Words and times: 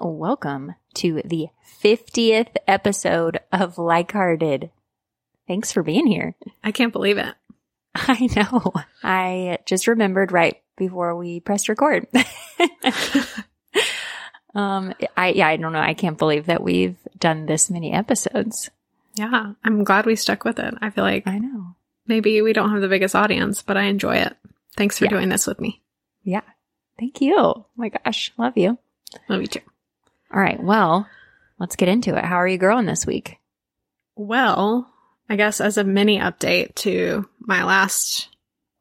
welcome 0.00 0.74
to 0.94 1.22
the 1.24 1.48
50th 1.82 2.54
episode 2.66 3.40
of 3.52 3.78
Like 3.78 4.12
Hearted. 4.12 4.70
Thanks 5.46 5.72
for 5.72 5.82
being 5.82 6.06
here. 6.06 6.34
I 6.62 6.72
can't 6.72 6.92
believe 6.92 7.18
it. 7.18 7.34
I 7.94 8.28
know. 8.36 8.72
I 9.02 9.58
just 9.66 9.86
remembered 9.86 10.32
right 10.32 10.60
before 10.76 11.16
we 11.16 11.40
pressed 11.40 11.68
record. 11.68 12.06
um, 14.54 14.94
I, 15.16 15.28
yeah, 15.30 15.48
I 15.48 15.56
don't 15.56 15.72
know. 15.72 15.80
I 15.80 15.94
can't 15.94 16.18
believe 16.18 16.46
that 16.46 16.62
we've 16.62 16.96
done 17.18 17.46
this 17.46 17.70
many 17.70 17.92
episodes. 17.92 18.70
Yeah, 19.14 19.52
I'm 19.64 19.84
glad 19.84 20.06
we 20.06 20.16
stuck 20.16 20.44
with 20.44 20.58
it. 20.58 20.74
I 20.80 20.90
feel 20.90 21.04
like 21.04 21.26
I 21.26 21.38
know. 21.38 21.74
maybe 22.06 22.40
we 22.42 22.52
don't 22.52 22.70
have 22.70 22.80
the 22.80 22.88
biggest 22.88 23.16
audience, 23.16 23.62
but 23.62 23.76
I 23.76 23.84
enjoy 23.84 24.16
it. 24.16 24.36
Thanks 24.76 24.98
for 24.98 25.04
Yeah. 25.06 25.10
doing 25.10 25.28
this 25.28 25.46
with 25.46 25.60
me. 25.60 25.82
Yeah. 26.22 26.42
Thank 26.98 27.20
you. 27.20 27.36
Oh 27.36 27.66
my 27.76 27.88
gosh. 27.88 28.32
Love 28.38 28.56
you. 28.56 28.78
Love 29.28 29.40
you 29.40 29.46
too. 29.46 29.60
All 30.32 30.40
right. 30.40 30.62
Well, 30.62 31.08
let's 31.58 31.76
get 31.76 31.88
into 31.88 32.16
it. 32.16 32.24
How 32.24 32.36
are 32.36 32.48
you 32.48 32.58
growing 32.58 32.86
this 32.86 33.06
week? 33.06 33.36
Well, 34.16 34.90
I 35.28 35.36
guess 35.36 35.60
as 35.60 35.78
a 35.78 35.84
mini 35.84 36.18
update 36.18 36.74
to 36.76 37.28
my 37.40 37.64
last 37.64 38.28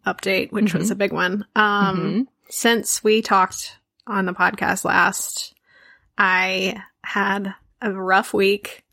update, 0.06 0.52
which 0.52 0.74
was 0.74 0.90
Mhm. 0.90 0.92
a 0.92 0.96
big 0.96 1.12
one. 1.14 1.46
Um, 1.56 1.98
Mhm. 1.98 2.28
since 2.50 3.04
we 3.04 3.22
talked 3.22 3.78
on 4.06 4.26
the 4.26 4.34
podcast 4.34 4.86
last, 4.86 5.54
I 6.18 6.82
had 7.04 7.54
a 7.82 7.92
rough 7.92 8.34
week 8.34 8.84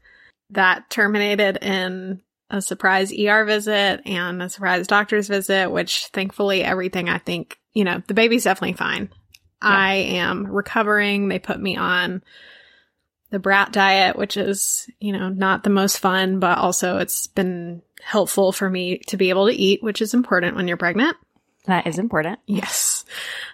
that 0.50 0.90
terminated 0.90 1.58
in 1.62 2.20
a 2.50 2.60
surprise 2.60 3.12
ER 3.12 3.44
visit 3.44 4.02
and 4.06 4.42
a 4.42 4.48
surprise 4.48 4.86
doctor's 4.86 5.28
visit, 5.28 5.70
which 5.70 6.06
thankfully 6.08 6.62
everything 6.62 7.08
I 7.08 7.18
think, 7.18 7.58
you 7.72 7.84
know, 7.84 8.02
the 8.06 8.14
baby's 8.14 8.44
definitely 8.44 8.74
fine. 8.76 9.08
I 9.60 9.94
am 9.94 10.46
recovering. 10.46 11.28
They 11.28 11.38
put 11.38 11.60
me 11.60 11.76
on 11.76 12.22
the 13.30 13.38
brat 13.38 13.72
diet, 13.72 14.16
which 14.16 14.36
is, 14.36 14.88
you 15.00 15.12
know, 15.12 15.28
not 15.28 15.64
the 15.64 15.70
most 15.70 15.98
fun, 15.98 16.38
but 16.38 16.58
also 16.58 16.98
it's 16.98 17.26
been 17.26 17.82
helpful 18.02 18.52
for 18.52 18.68
me 18.68 18.98
to 19.08 19.16
be 19.16 19.30
able 19.30 19.46
to 19.46 19.52
eat, 19.52 19.82
which 19.82 20.00
is 20.00 20.14
important 20.14 20.56
when 20.56 20.68
you're 20.68 20.76
pregnant. 20.76 21.16
That 21.66 21.86
is 21.86 21.98
important. 21.98 22.38
Yes. 22.46 23.04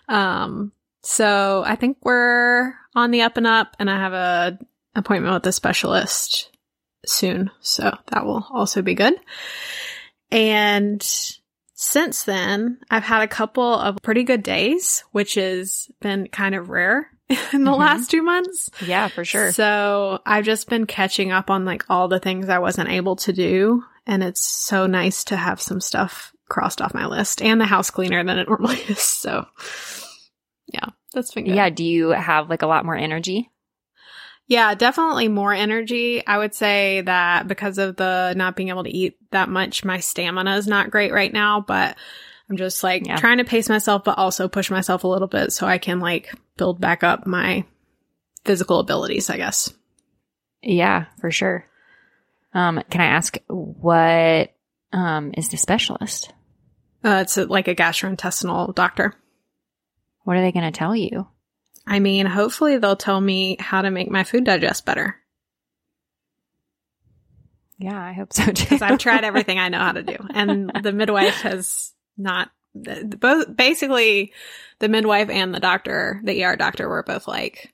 Um, 0.08 0.72
so 1.02 1.62
I 1.64 1.76
think 1.76 1.98
we're 2.02 2.74
on 2.94 3.10
the 3.10 3.22
up 3.22 3.36
and 3.36 3.46
up 3.46 3.76
and 3.78 3.88
I 3.88 3.96
have 3.96 4.12
a 4.12 4.58
appointment 4.94 5.34
with 5.34 5.46
a 5.46 5.52
specialist 5.52 6.50
soon. 7.06 7.50
So 7.60 7.96
that 8.08 8.26
will 8.26 8.46
also 8.50 8.82
be 8.82 8.94
good. 8.94 9.14
And 10.30 11.02
since 11.82 12.24
then, 12.24 12.78
I've 12.90 13.04
had 13.04 13.22
a 13.22 13.26
couple 13.28 13.64
of 13.74 13.96
pretty 14.02 14.22
good 14.22 14.42
days, 14.42 15.02
which 15.12 15.36
has 15.36 15.88
been 16.02 16.28
kind 16.28 16.54
of 16.54 16.68
rare 16.68 17.08
in 17.54 17.64
the 17.64 17.70
Mhm. 17.70 17.78
last 17.78 18.10
two 18.10 18.22
months. 18.22 18.68
Yeah, 18.86 19.08
for 19.08 19.24
sure. 19.24 19.50
So 19.52 20.20
I've 20.26 20.44
just 20.44 20.68
been 20.68 20.84
catching 20.86 21.32
up 21.32 21.48
on 21.48 21.64
like 21.64 21.84
all 21.88 22.06
the 22.06 22.18
things 22.20 22.50
I 22.50 22.58
wasn't 22.58 22.90
able 22.90 23.16
to 23.16 23.32
do. 23.32 23.82
And 24.06 24.22
it's 24.22 24.42
so 24.46 24.86
nice 24.86 25.24
to 25.24 25.36
have 25.36 25.60
some 25.62 25.80
stuff 25.80 26.32
crossed 26.50 26.82
off 26.82 26.92
my 26.92 27.06
list 27.06 27.40
and 27.40 27.58
the 27.60 27.64
house 27.66 27.90
cleaner 27.90 28.22
than 28.24 28.38
it 28.38 28.48
normally 28.48 28.76
is. 28.88 29.00
So 29.00 29.46
yeah, 30.72 30.86
that's 31.14 31.32
been 31.32 31.44
good. 31.46 31.54
Yeah. 31.54 31.70
Do 31.70 31.82
you 31.84 32.10
have 32.10 32.50
like 32.50 32.60
a 32.62 32.66
lot 32.66 32.84
more 32.84 32.96
energy? 32.96 33.50
Yeah, 34.50 34.74
definitely 34.74 35.28
more 35.28 35.52
energy. 35.52 36.26
I 36.26 36.38
would 36.38 36.56
say 36.56 37.02
that 37.02 37.46
because 37.46 37.78
of 37.78 37.94
the 37.94 38.34
not 38.36 38.56
being 38.56 38.68
able 38.68 38.82
to 38.82 38.90
eat 38.90 39.16
that 39.30 39.48
much, 39.48 39.84
my 39.84 40.00
stamina 40.00 40.56
is 40.56 40.66
not 40.66 40.90
great 40.90 41.12
right 41.12 41.32
now, 41.32 41.60
but 41.60 41.96
I'm 42.50 42.56
just 42.56 42.82
like 42.82 43.06
Yeah. 43.06 43.14
trying 43.14 43.38
to 43.38 43.44
pace 43.44 43.68
myself, 43.68 44.02
but 44.02 44.18
also 44.18 44.48
push 44.48 44.68
myself 44.68 45.04
a 45.04 45.06
little 45.06 45.28
bit 45.28 45.52
so 45.52 45.68
I 45.68 45.78
can 45.78 46.00
like 46.00 46.34
build 46.56 46.80
back 46.80 47.04
up 47.04 47.28
my 47.28 47.64
physical 48.44 48.80
abilities, 48.80 49.30
I 49.30 49.36
guess. 49.36 49.72
Yeah, 50.62 51.04
for 51.20 51.30
sure. 51.30 51.64
Um, 52.52 52.82
can 52.91 53.00
I 53.02 53.06
ask 53.06 53.38
what 53.46 54.52
um 54.92 55.32
is 55.36 55.50
the 55.50 55.58
specialist? 55.58 56.32
Uh, 57.04 57.20
it's 57.22 57.38
a, 57.38 57.44
like 57.46 57.69
a 57.69 57.76
gastrointestinal 57.76 58.75
doctor. 58.75 59.14
What 60.25 60.36
are 60.36 60.42
they 60.42 60.50
going 60.50 60.70
to 60.70 60.76
tell 60.76 60.96
you? 60.96 61.28
I 61.90 61.98
mean, 61.98 62.24
hopefully 62.24 62.78
they'll 62.78 62.94
tell 62.96 63.20
me 63.20 63.56
how 63.58 63.82
to 63.82 63.90
make 63.90 64.10
my 64.10 64.22
food 64.24 64.44
digest 64.44 64.86
better 64.86 65.16
Yeah, 67.78 67.98
I 67.98 68.12
hope 68.12 68.32
so 68.32 68.44
too. 68.44 68.52
because 68.52 68.82
I've 68.82 68.98
tried 68.98 69.24
everything 69.24 69.58
I 69.58 69.70
know 69.70 69.78
how 69.78 69.92
to 69.92 70.02
do, 70.02 70.16
and 70.34 70.70
the 70.82 70.92
midwife 70.92 71.40
has 71.40 71.92
not. 72.16 72.50
Both 72.74 73.56
basically, 73.56 74.32
the 74.78 74.88
midwife 74.88 75.30
and 75.30 75.52
the 75.54 75.60
doctor, 75.60 76.20
the 76.22 76.44
ER 76.44 76.56
doctor, 76.56 76.88
were 76.88 77.02
both 77.02 77.26
like, 77.26 77.72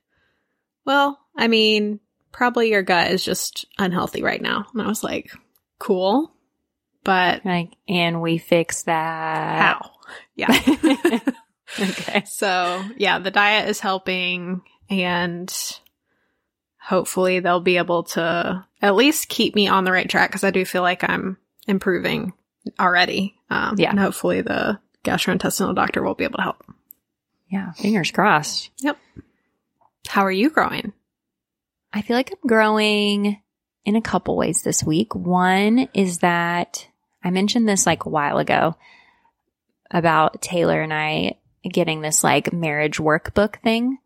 "Well, 0.85 1.19
I 1.37 1.49
mean, 1.49 1.99
probably 2.31 2.71
your 2.71 2.83
gut 2.83 3.11
is 3.11 3.25
just 3.25 3.67
unhealthy 3.79 4.23
right 4.23 4.41
now," 4.41 4.67
and 4.73 4.81
I 4.81 4.87
was 4.87 5.03
like, 5.03 5.33
"Cool, 5.81 6.33
but 7.03 7.45
like, 7.45 7.73
and 7.89 8.23
we 8.23 8.39
fix 8.39 8.85
that. 8.85 9.59
how?" 9.59 9.91
Yeah. 10.37 11.21
okay. 11.81 12.25
So 12.27 12.85
yeah, 12.97 13.19
the 13.19 13.31
diet 13.31 13.69
is 13.69 13.81
helping 13.81 14.63
and 14.89 15.53
hopefully 16.81 17.41
they'll 17.41 17.61
be 17.61 17.79
able 17.79 18.05
to 18.05 18.65
at 18.81 18.95
least 18.95 19.29
keep 19.29 19.55
me 19.55 19.67
on 19.69 19.85
the 19.85 19.93
right 19.93 20.09
track 20.09 20.31
because 20.31 20.45
I 20.45 20.51
do 20.51 20.65
feel 20.65 20.83
like 20.83 21.03
I'm 21.09 21.37
improving 21.67 22.33
already. 22.79 23.35
Um, 23.51 23.77
Yeah. 23.79 23.91
And 23.91 23.99
hopefully 23.99 24.43
the 24.43 24.79
gastrointestinal 25.05 25.75
doctor 25.75 26.03
will 26.03 26.15
be 26.15 26.25
able 26.25 26.37
to 26.39 26.43
help. 26.43 26.65
Yeah, 27.49 27.73
fingers 27.73 28.11
crossed. 28.11 28.71
Yep. 28.79 28.99
How 30.09 30.23
are 30.23 30.33
you 30.33 30.51
growing? 30.51 30.93
I 31.93 32.03
feel 32.03 32.17
like 32.17 32.31
I'm 32.33 32.49
growing 32.49 33.41
in 33.85 33.97
a 33.97 34.03
couple 34.03 34.37
ways 34.37 34.63
this 34.63 34.83
week. 34.83 35.15
One 35.15 35.89
is 35.95 36.19
that 36.19 36.89
I 37.23 37.31
mentioned 37.31 37.69
this 37.69 37.87
like 37.87 38.05
a 38.05 38.09
while 38.11 38.39
ago 38.39 38.77
about 39.91 40.43
Taylor 40.43 40.81
and 40.81 40.93
I 40.93 41.39
getting 41.73 42.01
this 42.01 42.23
like 42.25 42.53
marriage 42.53 42.99
workbook 42.99 43.61
thing. 43.63 43.99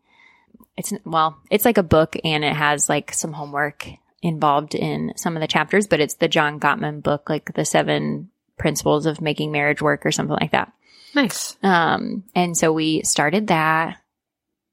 It's 0.77 0.93
well, 1.05 1.37
it's 1.49 1.65
like 1.65 1.77
a 1.77 1.83
book 1.83 2.15
and 2.23 2.43
it 2.43 2.53
has 2.55 2.89
like 2.89 3.13
some 3.13 3.33
homework 3.33 3.87
involved 4.21 4.75
in 4.75 5.13
some 5.15 5.35
of 5.35 5.41
the 5.41 5.47
chapters, 5.47 5.87
but 5.87 5.99
it's 5.99 6.15
the 6.15 6.27
John 6.27 6.59
Gottman 6.59 7.01
book, 7.03 7.29
like 7.29 7.53
the 7.53 7.65
seven 7.65 8.29
principles 8.57 9.05
of 9.05 9.21
making 9.21 9.51
marriage 9.51 9.81
work 9.81 10.05
or 10.05 10.11
something 10.11 10.37
like 10.39 10.51
that. 10.51 10.71
Nice. 11.13 11.57
Um, 11.61 12.23
and 12.35 12.55
so 12.55 12.71
we 12.71 13.01
started 13.03 13.47
that 13.47 13.97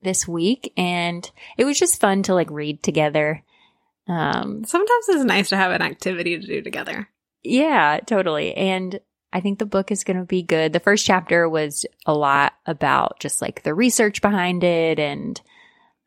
this 0.02 0.28
week 0.28 0.72
and 0.76 1.28
it 1.56 1.64
was 1.64 1.78
just 1.78 2.00
fun 2.00 2.22
to 2.24 2.34
like 2.34 2.50
read 2.50 2.82
together. 2.82 3.42
Um, 4.06 4.64
Sometimes 4.64 5.08
it's 5.08 5.24
nice 5.24 5.48
to 5.48 5.56
have 5.56 5.72
an 5.72 5.82
activity 5.82 6.38
to 6.38 6.46
do 6.46 6.62
together. 6.62 7.08
yeah, 7.42 7.98
totally. 8.06 8.54
And 8.54 9.00
I 9.32 9.40
think 9.40 9.58
the 9.58 9.66
book 9.66 9.90
is 9.90 10.04
going 10.04 10.18
to 10.18 10.24
be 10.24 10.42
good. 10.42 10.72
The 10.72 10.80
first 10.80 11.04
chapter 11.04 11.48
was 11.48 11.84
a 12.06 12.14
lot 12.14 12.54
about 12.66 13.20
just 13.20 13.42
like 13.42 13.62
the 13.62 13.74
research 13.74 14.22
behind 14.22 14.64
it 14.64 14.98
and, 14.98 15.40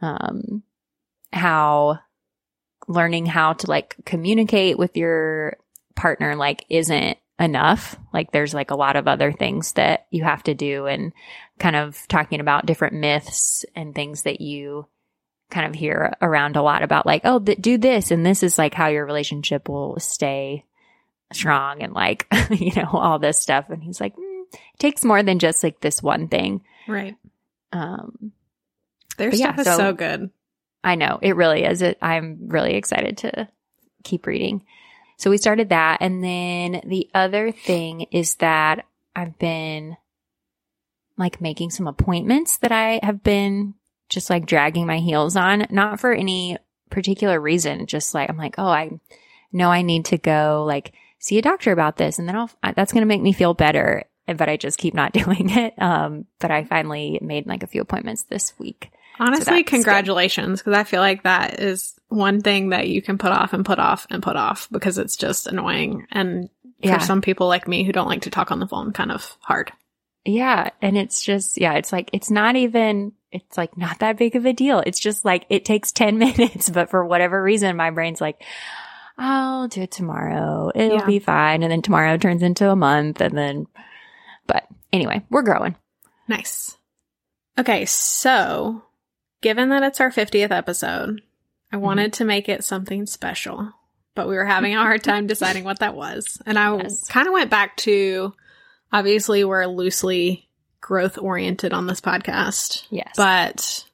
um, 0.01 0.63
how 1.31 1.99
learning 2.87 3.25
how 3.25 3.53
to 3.53 3.69
like 3.69 3.95
communicate 4.05 4.77
with 4.77 4.97
your 4.97 5.57
partner 5.95 6.35
like 6.35 6.65
isn't 6.69 7.17
enough. 7.39 7.95
Like 8.13 8.31
there's 8.31 8.53
like 8.53 8.71
a 8.71 8.75
lot 8.75 8.95
of 8.95 9.07
other 9.07 9.31
things 9.31 9.73
that 9.73 10.07
you 10.11 10.23
have 10.23 10.43
to 10.43 10.53
do 10.53 10.85
and 10.87 11.13
kind 11.59 11.75
of 11.75 12.07
talking 12.07 12.39
about 12.39 12.65
different 12.65 12.95
myths 12.95 13.65
and 13.75 13.93
things 13.93 14.23
that 14.23 14.41
you 14.41 14.87
kind 15.49 15.67
of 15.67 15.75
hear 15.75 16.13
around 16.21 16.55
a 16.55 16.61
lot 16.61 16.83
about 16.83 17.05
like, 17.05 17.21
oh, 17.25 17.39
th- 17.39 17.59
do 17.59 17.77
this. 17.77 18.11
And 18.11 18.25
this 18.25 18.43
is 18.43 18.57
like 18.57 18.73
how 18.73 18.87
your 18.87 19.05
relationship 19.05 19.67
will 19.67 19.99
stay 19.99 20.65
strong 21.35 21.81
and 21.81 21.93
like, 21.93 22.27
you 22.51 22.72
know, 22.75 22.89
all 22.93 23.19
this 23.19 23.39
stuff. 23.39 23.69
And 23.69 23.83
he's 23.83 23.99
like, 24.01 24.16
mm, 24.16 24.41
it 24.53 24.79
takes 24.79 25.03
more 25.05 25.23
than 25.23 25.39
just 25.39 25.63
like 25.63 25.79
this 25.81 26.01
one 26.03 26.28
thing. 26.28 26.61
Right. 26.87 27.16
Um, 27.72 28.31
Their 29.17 29.29
But 29.31 29.39
yeah, 29.39 29.53
stuff 29.53 29.59
is 29.59 29.66
so- 29.67 29.78
so 29.78 29.93
good. 29.93 30.29
I 30.83 30.95
know 30.95 31.19
it 31.22 31.35
really 31.35 31.63
is. 31.63 31.81
It, 31.83 31.97
I'm 32.01 32.47
really 32.47 32.73
excited 32.73 33.17
to 33.19 33.47
keep 34.03 34.25
reading. 34.25 34.66
So 35.17 35.29
we 35.29 35.37
started 35.37 35.69
that. 35.69 35.99
And 36.01 36.23
then 36.23 36.81
the 36.85 37.07
other 37.13 37.51
thing 37.51 38.07
is 38.11 38.34
that 38.35 38.85
I've 39.16 39.37
been 39.37 39.95
like 41.17 41.39
making 41.39 41.69
some 41.69 41.87
appointments 41.87 42.57
that 42.57 42.72
I 42.72 42.99
have 43.03 43.22
been 43.22 43.75
just 44.09 44.29
like 44.31 44.47
dragging 44.47 44.87
my 44.87 44.97
heels 44.97 45.35
on, 45.35 45.67
not 45.69 45.99
for 45.99 46.11
any 46.13 46.57
particular 46.89 47.39
reason. 47.39 47.85
Just 47.85 48.16
like, 48.16 48.27
I'm 48.29 48.37
like, 48.37 48.55
oh, 48.57 48.66
I 48.66 48.89
know 49.51 49.69
I 49.69 49.84
need 49.84 50.05
to 50.05 50.17
go 50.17 50.63
like 50.66 50.93
see 51.22 51.38
a 51.38 51.41
doctor 51.41 51.72
about 51.72 51.96
this. 51.96 52.20
And 52.20 52.28
then 52.28 52.35
I'll, 52.35 52.50
that's 52.76 52.91
going 52.91 53.02
to 53.03 53.08
make 53.08 53.22
me 53.22 53.32
feel 53.32 53.53
better. 53.53 54.03
But 54.28 54.50
I 54.50 54.58
just 54.58 54.78
keep 54.78 54.94
not 54.94 55.14
doing 55.14 55.50
it. 55.50 55.73
Um, 55.82 56.26
but 56.40 56.52
I 56.52 56.66
finally 56.66 57.18
made 57.22 57.47
like 57.47 57.64
a 57.64 57.68
few 57.68 57.82
appointments 57.82 58.23
this 58.23 58.53
week. 58.59 58.91
Honestly, 59.20 59.58
good. 59.64 59.68
congratulations, 59.68 60.59
because 60.62 60.73
I 60.73 60.84
feel 60.84 61.02
like 61.02 61.23
that 61.23 61.59
is 61.59 61.94
one 62.08 62.41
thing 62.41 62.70
that 62.70 62.88
you 62.88 63.02
can 63.02 63.18
put 63.18 63.32
off 63.32 63.53
and 63.53 63.64
put 63.66 63.78
off 63.78 64.08
and 64.09 64.23
put 64.23 64.35
off 64.35 64.68
because 64.72 64.97
it's 64.97 65.16
just 65.16 65.47
annoying. 65.47 66.08
And 66.12 66.50
Yeah. 66.79 66.97
for 66.97 67.06
some 67.06 67.22
people 67.22 67.47
like 67.47 67.68
me 67.68 67.84
who 67.84 67.91
don't 67.91 68.08
like 68.08 68.22
to 68.23 68.29
talk 68.32 68.52
on 68.52 68.59
the 68.59 68.68
phone, 68.68 68.94
kind 68.94 69.12
of 69.12 69.38
hard. 69.41 69.72
Yeah. 70.26 70.70
And 70.82 70.97
it's 70.97 71.22
just, 71.23 71.59
yeah, 71.59 71.73
it's 71.73 71.91
like, 71.91 72.09
it's 72.14 72.32
not 72.32 72.56
even, 72.56 73.12
it's 73.32 73.58
like 73.58 73.78
not 73.78 74.00
that 74.00 74.18
big 74.18 74.35
of 74.35 74.46
a 74.46 74.53
deal. 74.53 74.79
It's 74.79 75.00
just 75.00 75.23
like 75.26 75.46
it 75.50 75.66
takes 75.66 75.91
10 75.91 76.18
minutes, 76.20 76.70
but 76.70 76.90
for 76.90 77.06
whatever 77.06 77.41
reason, 77.44 77.76
my 77.76 77.91
brain's 77.91 78.22
like, 78.22 78.41
I'll 79.17 79.67
do 79.67 79.81
it 79.81 79.91
tomorrow. 79.91 80.72
It'll 80.73 80.97
Yeah. 80.99 81.05
be 81.05 81.19
fine. 81.19 81.63
And 81.63 81.72
then 81.72 81.81
tomorrow 81.81 82.17
turns 82.17 82.41
into 82.43 82.69
a 82.69 82.75
month. 82.75 83.22
And 83.22 83.37
then, 83.37 83.67
but 84.47 84.66
anyway, 84.91 85.23
we're 85.29 85.43
growing. 85.43 85.75
Nice. 86.28 86.78
Okay, 87.58 87.85
so 87.85 88.84
given 89.41 89.69
that 89.69 89.84
it's 89.84 89.99
our 90.02 90.11
50th 90.11 90.52
episode, 90.52 91.22
I 91.72 91.75
mm-hmm. 91.75 91.85
wanted 91.85 92.13
to 92.13 92.25
make 92.25 92.47
it 92.49 92.63
something 92.63 93.05
special, 93.05 93.72
but 94.16 94.28
we 94.28 94.35
were 94.35 94.46
having 94.46 94.75
a 94.75 94.81
hard 94.81 95.03
time 95.05 95.28
deciding 95.28 95.63
what 95.63 95.79
that 95.79 95.96
was. 95.96 96.41
And 96.46 96.58
I 96.58 96.75
Yes. 96.78 97.08
kind 97.08 97.28
of 97.28 97.34
went 97.34 97.49
back 97.49 97.78
to 97.78 98.34
obviously 98.91 99.43
we're 99.43 99.66
loosely 99.66 100.47
growth 100.79 101.17
oriented 101.17 101.73
on 101.73 101.85
this 101.85 102.02
podcast, 102.02 102.85
Yes. 102.90 103.13
but 103.16 103.85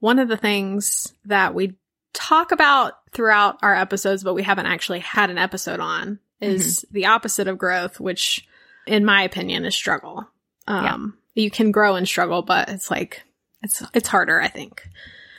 one 0.00 0.18
of 0.18 0.28
the 0.28 0.36
things 0.36 1.12
that 1.26 1.54
we 1.54 1.74
talk 2.14 2.52
about 2.52 2.94
throughout 3.12 3.58
our 3.62 3.74
episodes, 3.74 4.24
but 4.24 4.34
we 4.34 4.42
haven't 4.42 4.66
actually 4.66 5.00
had 5.00 5.30
an 5.30 5.38
episode 5.38 5.80
on, 5.80 6.18
is 6.40 6.84
the 6.90 7.06
opposite 7.06 7.48
of 7.48 7.58
growth, 7.58 8.00
which, 8.00 8.46
in 8.86 9.04
my 9.04 9.22
opinion, 9.22 9.64
is 9.64 9.74
struggle. 9.74 10.26
Um, 10.66 11.18
You 11.34 11.50
can 11.50 11.72
grow 11.72 11.96
and 11.96 12.06
struggle, 12.08 12.42
but 12.42 12.68
it's 12.70 12.90
like 12.90 13.22
it's 13.62 13.82
it's 13.94 14.08
harder, 14.08 14.40
I 14.40 14.48
think. 14.48 14.82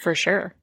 for 0.01 0.13
sure. 0.15 0.53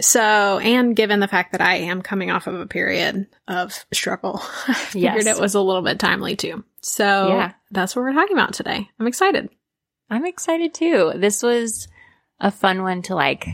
So, 0.00 0.58
and 0.58 0.96
given 0.96 1.20
the 1.20 1.28
fact 1.28 1.52
that 1.52 1.60
I 1.60 1.74
am 1.76 2.00
coming 2.00 2.30
off 2.30 2.46
of 2.46 2.58
a 2.58 2.66
period 2.66 3.26
of 3.46 3.84
struggle, 3.92 4.40
I 4.68 4.72
figured 4.74 5.24
Yes. 5.26 5.36
it 5.36 5.40
was 5.40 5.54
a 5.54 5.60
little 5.60 5.82
bit 5.82 5.98
timely 5.98 6.36
too. 6.36 6.64
So, 6.80 7.28
Yeah. 7.28 7.52
that's 7.70 7.94
what 7.94 8.02
we're 8.02 8.14
talking 8.14 8.36
about 8.36 8.54
today. 8.54 8.88
I'm 8.98 9.06
excited. 9.06 9.50
I'm 10.08 10.24
excited 10.24 10.72
too. 10.72 11.12
This 11.16 11.42
was 11.42 11.86
a 12.40 12.50
fun 12.50 12.82
one 12.82 13.02
to 13.02 13.14
like 13.14 13.46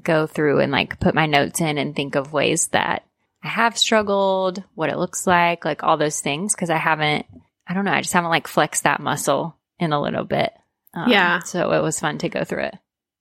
go 0.00 0.26
through 0.26 0.60
and 0.60 0.70
like 0.72 0.98
put 1.00 1.14
my 1.14 1.26
notes 1.26 1.60
in 1.60 1.78
and 1.78 1.94
think 1.94 2.14
of 2.14 2.32
ways 2.32 2.68
that 2.68 3.04
I 3.44 3.48
have 3.48 3.76
struggled, 3.76 4.62
what 4.74 4.88
it 4.90 4.98
looks 4.98 5.26
like, 5.26 5.64
like 5.64 5.82
all 5.82 5.96
those 5.96 6.20
things. 6.20 6.54
Cause 6.54 6.70
I 6.70 6.76
haven't, 6.78 7.26
I 7.66 7.74
don't 7.74 7.84
know, 7.84 7.92
I 7.92 8.00
just 8.00 8.12
haven't 8.12 8.30
like 8.30 8.46
flexed 8.46 8.84
that 8.84 9.00
muscle 9.00 9.56
in 9.78 9.92
a 9.92 10.00
little 10.00 10.24
bit. 10.24 10.52
Um, 10.94 11.10
Yeah. 11.10 11.40
So 11.40 11.72
it 11.72 11.82
was 11.82 11.98
fun 12.00 12.18
to 12.18 12.28
go 12.28 12.44
through 12.44 12.64
it. 12.64 12.74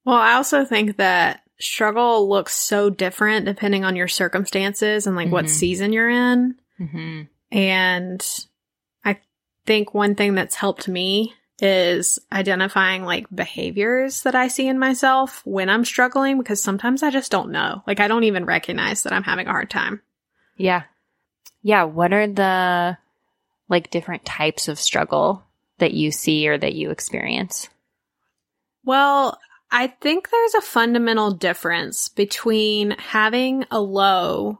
Well, 0.06 0.16
I 0.18 0.34
also 0.34 0.66
think 0.66 0.98
that 0.98 1.42
struggle 1.60 2.28
looks 2.30 2.56
so 2.56 2.90
different 2.90 3.46
depending 3.46 3.84
on 3.86 3.96
your 3.96 4.08
circumstances 4.08 5.06
and 5.08 5.16
like 5.16 5.32
what 5.32 5.46
Mhm. 5.46 5.50
season 5.50 5.94
you're 5.94 6.10
in. 6.10 6.56
hmm 6.78 7.22
And 7.52 8.26
I 9.06 9.20
think 9.66 9.94
one 9.94 10.16
thing 10.16 10.34
that's 10.36 10.56
helped 10.56 10.88
me 10.88 11.34
is 11.62 12.18
identifying 12.32 13.04
like 13.04 13.28
behaviors 13.34 14.24
that 14.24 14.34
I 14.34 14.48
see 14.48 14.68
in 14.68 14.80
myself 14.80 15.42
when 15.46 15.70
I'm 15.70 15.86
struggling 15.86 16.40
because 16.40 16.62
sometimes 16.62 17.04
I 17.04 17.12
just 17.12 17.32
don't 17.32 17.52
know. 17.52 17.84
Like 17.86 18.00
I 18.00 18.08
don't 18.08 18.24
even 18.24 18.46
recognize 18.46 19.04
that 19.04 19.14
I'm 19.14 19.24
having 19.24 19.48
a 19.48 19.52
hard 19.52 19.70
time. 19.70 20.02
Yeah. 20.58 20.84
Yeah. 21.62 21.84
What 21.84 22.14
are 22.14 22.28
the 22.28 22.98
like 23.70 23.92
different 23.92 24.26
types 24.26 24.68
of 24.68 24.80
struggle 24.80 25.44
that 25.78 25.94
you 25.94 26.12
see 26.12 26.48
or 26.48 26.58
that 26.58 26.74
you 26.74 26.90
experience? 26.90 27.70
Well, 28.84 29.40
I 29.70 29.88
think 29.88 30.30
there's 30.30 30.56
a 30.56 30.62
fundamental 30.62 31.32
difference 31.32 32.10
between 32.10 32.92
having 32.92 33.66
a 33.70 33.80
low 33.80 34.60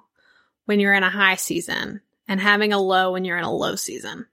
when 0.66 0.80
you're 0.80 0.94
in 0.94 1.04
a 1.04 1.10
high 1.10 1.36
season 1.36 2.02
and 2.28 2.40
having 2.40 2.72
a 2.72 2.80
low 2.80 3.12
when 3.12 3.26
you're 3.26 3.38
in 3.38 3.44
a 3.44 3.54
low 3.54 3.76
season. 3.76 4.28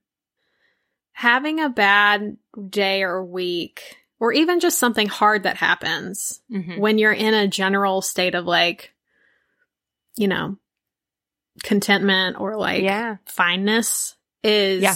Having 1.19 1.59
a 1.61 1.69
bad 1.69 2.37
day 2.71 3.03
or 3.03 3.25
week, 3.25 3.97
or 4.21 4.33
even 4.33 4.61
just 4.61 4.79
something 4.79 5.09
hard 5.09 5.43
that 5.43 5.57
happens 5.57 6.41
Mm-hmm. 6.49 6.79
when 6.79 6.99
you're 6.99 7.13
in 7.13 7.35
a 7.35 7.49
general 7.49 8.03
state 8.03 8.37
of 8.37 8.45
like, 8.45 8.93
you 10.17 10.29
know, 10.29 10.59
contentment 11.65 12.39
or 12.39 12.57
like 12.57 12.83
yeah. 12.83 13.17
fineness 13.27 14.15
is 14.45 14.83
Yeah. 14.83 14.95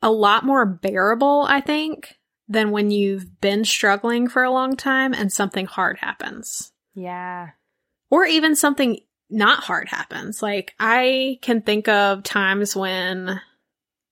a 0.00 0.10
lot 0.12 0.44
more 0.44 0.64
bearable, 0.64 1.44
I 1.48 1.60
think, 1.60 2.16
than 2.48 2.70
when 2.70 2.92
you've 2.92 3.40
been 3.40 3.64
struggling 3.64 4.28
for 4.28 4.44
a 4.44 4.50
long 4.52 4.76
time 4.76 5.12
and 5.12 5.32
something 5.32 5.66
hard 5.66 5.98
happens. 5.98 6.70
Yeah. 6.94 7.50
Or 8.10 8.24
even 8.26 8.54
something 8.54 9.00
not 9.28 9.64
hard 9.64 9.88
happens. 9.88 10.40
Like, 10.42 10.74
I 10.78 11.38
can 11.42 11.62
think 11.62 11.88
of 11.88 12.22
times 12.22 12.74
when, 12.76 13.40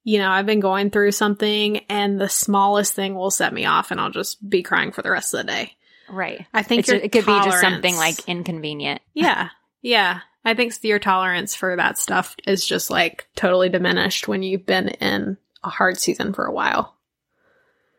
you 0.09 0.17
know, 0.17 0.31
I've 0.31 0.47
been 0.47 0.59
going 0.59 0.89
through 0.89 1.11
something 1.11 1.77
and 1.87 2.19
the 2.19 2.29
smallest 2.29 2.95
thing 2.95 3.13
will 3.13 3.29
set 3.29 3.53
me 3.53 3.65
off 3.65 3.91
and 3.91 4.01
I'll 4.01 4.09
just 4.09 4.49
be 4.49 4.63
crying 4.63 4.91
for 4.91 5.03
the 5.03 5.11
rest 5.11 5.35
of 5.35 5.41
the 5.41 5.51
day. 5.51 5.73
Right. 6.09 6.47
I 6.51 6.63
think 6.63 6.79
It's 6.79 6.89
your 6.89 6.97
ju- 6.97 7.03
it 7.05 7.11
could 7.11 7.27
be 7.27 7.39
just 7.43 7.61
something 7.61 7.95
like 7.95 8.27
inconvenient. 8.27 9.01
yeah. 9.13 9.49
Yeah. 9.83 10.21
I 10.43 10.55
think 10.55 10.73
your 10.81 10.97
tolerance 10.97 11.53
for 11.53 11.75
that 11.75 11.99
stuff 11.99 12.35
is 12.47 12.65
just 12.65 12.89
like 12.89 13.27
totally 13.35 13.69
diminished 13.69 14.27
when 14.27 14.41
you've 14.41 14.65
been 14.65 14.87
in 14.87 15.37
a 15.63 15.69
hard 15.69 15.99
season 15.99 16.33
for 16.33 16.45
a 16.45 16.51
while. 16.51 16.95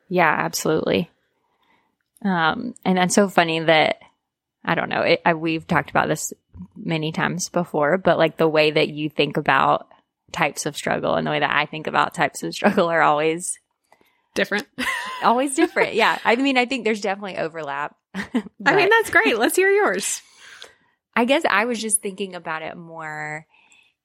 Yeah, 0.08 0.34
absolutely. 0.36 1.12
Um, 2.24 2.74
and 2.84 2.98
that's 2.98 3.14
so 3.14 3.28
funny 3.28 3.60
that 3.60 4.00
I 4.64 4.74
don't 4.74 4.88
know. 4.88 5.02
It, 5.02 5.22
I, 5.24 5.34
we've 5.34 5.64
talked 5.64 5.90
about 5.90 6.08
this 6.08 6.32
many 6.74 7.12
times 7.12 7.50
before, 7.50 7.98
but 7.98 8.18
like 8.18 8.36
the 8.36 8.48
way 8.48 8.72
that 8.72 8.88
you 8.88 9.08
think 9.08 9.36
about 9.36 9.86
types 10.32 10.66
of 10.66 10.76
struggle 10.76 11.14
and 11.14 11.26
the 11.26 11.30
way 11.30 11.40
that 11.40 11.50
I 11.54 11.66
think 11.66 11.86
about 11.86 12.14
types 12.14 12.42
of 12.42 12.54
struggle 12.54 12.88
are 12.88 13.02
always 13.02 13.58
Different. 14.34 14.66
always 15.22 15.54
different. 15.54 15.94
yeah, 15.94 16.18
I 16.24 16.36
mean, 16.36 16.56
I 16.56 16.66
think 16.66 16.84
there's 16.84 17.00
definitely 17.00 17.38
overlap. 17.38 17.96
I 18.14 18.76
mean, 18.76 18.88
that's 18.88 19.10
great. 19.10 19.38
Let's 19.38 19.56
hear 19.56 19.70
yours. 19.70 20.22
I 21.16 21.24
guess 21.24 21.42
I 21.48 21.64
was 21.64 21.80
just 21.80 22.00
thinking 22.00 22.34
about 22.34 22.62
it 22.62 22.76
more 22.76 23.46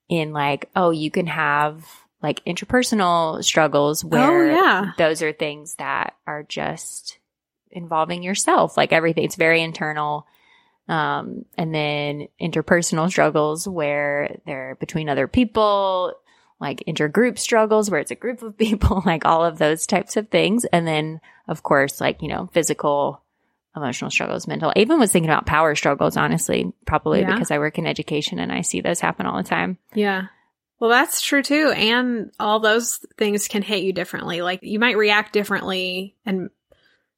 in 0.08 0.32
like, 0.32 0.68
oh, 0.74 0.90
you 0.90 1.10
can 1.10 1.26
have 1.26 1.84
like 2.22 2.44
interpersonal 2.44 3.42
struggles 3.44 4.04
oh, 4.04 4.08
where 4.08 4.50
oh, 4.50 4.54
yeah. 4.54 4.92
those 4.98 5.22
are 5.22 5.32
things 5.32 5.76
that 5.76 6.14
are 6.26 6.42
just 6.42 7.18
involving 7.70 8.22
yourself 8.22 8.76
like 8.76 8.90
everything 8.90 9.24
it's 9.24 9.34
very 9.34 9.60
internal 9.60 10.26
um 10.88 11.44
and 11.58 11.74
then 11.74 12.28
interpersonal 12.40 13.08
struggles 13.08 13.66
where 13.68 14.36
they're 14.46 14.76
between 14.76 15.08
other 15.08 15.26
people 15.28 16.14
like 16.60 16.82
intergroup 16.88 17.38
struggles 17.38 17.90
where 17.90 18.00
it's 18.00 18.10
a 18.10 18.14
group 18.16 18.42
of 18.42 18.56
people 18.66 19.02
like 19.04 19.24
all 19.24 19.44
of 19.44 19.58
those 19.58 19.86
types 19.86 20.16
of 20.16 20.28
things 20.28 20.64
and 20.66 20.86
then 20.86 21.20
of 21.48 21.62
course 21.62 22.00
like 22.00 22.22
you 22.22 22.28
know 22.28 22.48
physical 22.52 23.22
emotional 23.74 24.10
struggles 24.10 24.46
mental 24.46 24.72
I 24.74 24.80
even 24.80 24.98
was 24.98 25.12
thinking 25.12 25.30
about 25.30 25.44
power 25.44 25.74
struggles 25.74 26.16
honestly 26.16 26.72
probably 26.86 27.20
Yeah. 27.20 27.32
because 27.32 27.50
i 27.50 27.58
work 27.58 27.78
in 27.78 27.86
education 27.86 28.38
and 28.38 28.50
i 28.52 28.62
see 28.62 28.80
those 28.80 29.00
happen 29.00 29.26
all 29.26 29.36
the 29.36 29.48
time 29.48 29.78
Yeah. 29.94 30.26
Well, 30.78 30.90
that's 30.90 31.22
true 31.22 31.42
too. 31.42 31.70
And 31.74 32.32
all 32.38 32.60
those 32.60 32.98
things 33.16 33.48
can 33.48 33.62
hit 33.62 33.82
you 33.82 33.94
differently. 33.94 34.42
Like 34.42 34.60
you 34.62 34.78
might 34.78 34.98
react 34.98 35.32
differently 35.32 36.16
and 36.26 36.50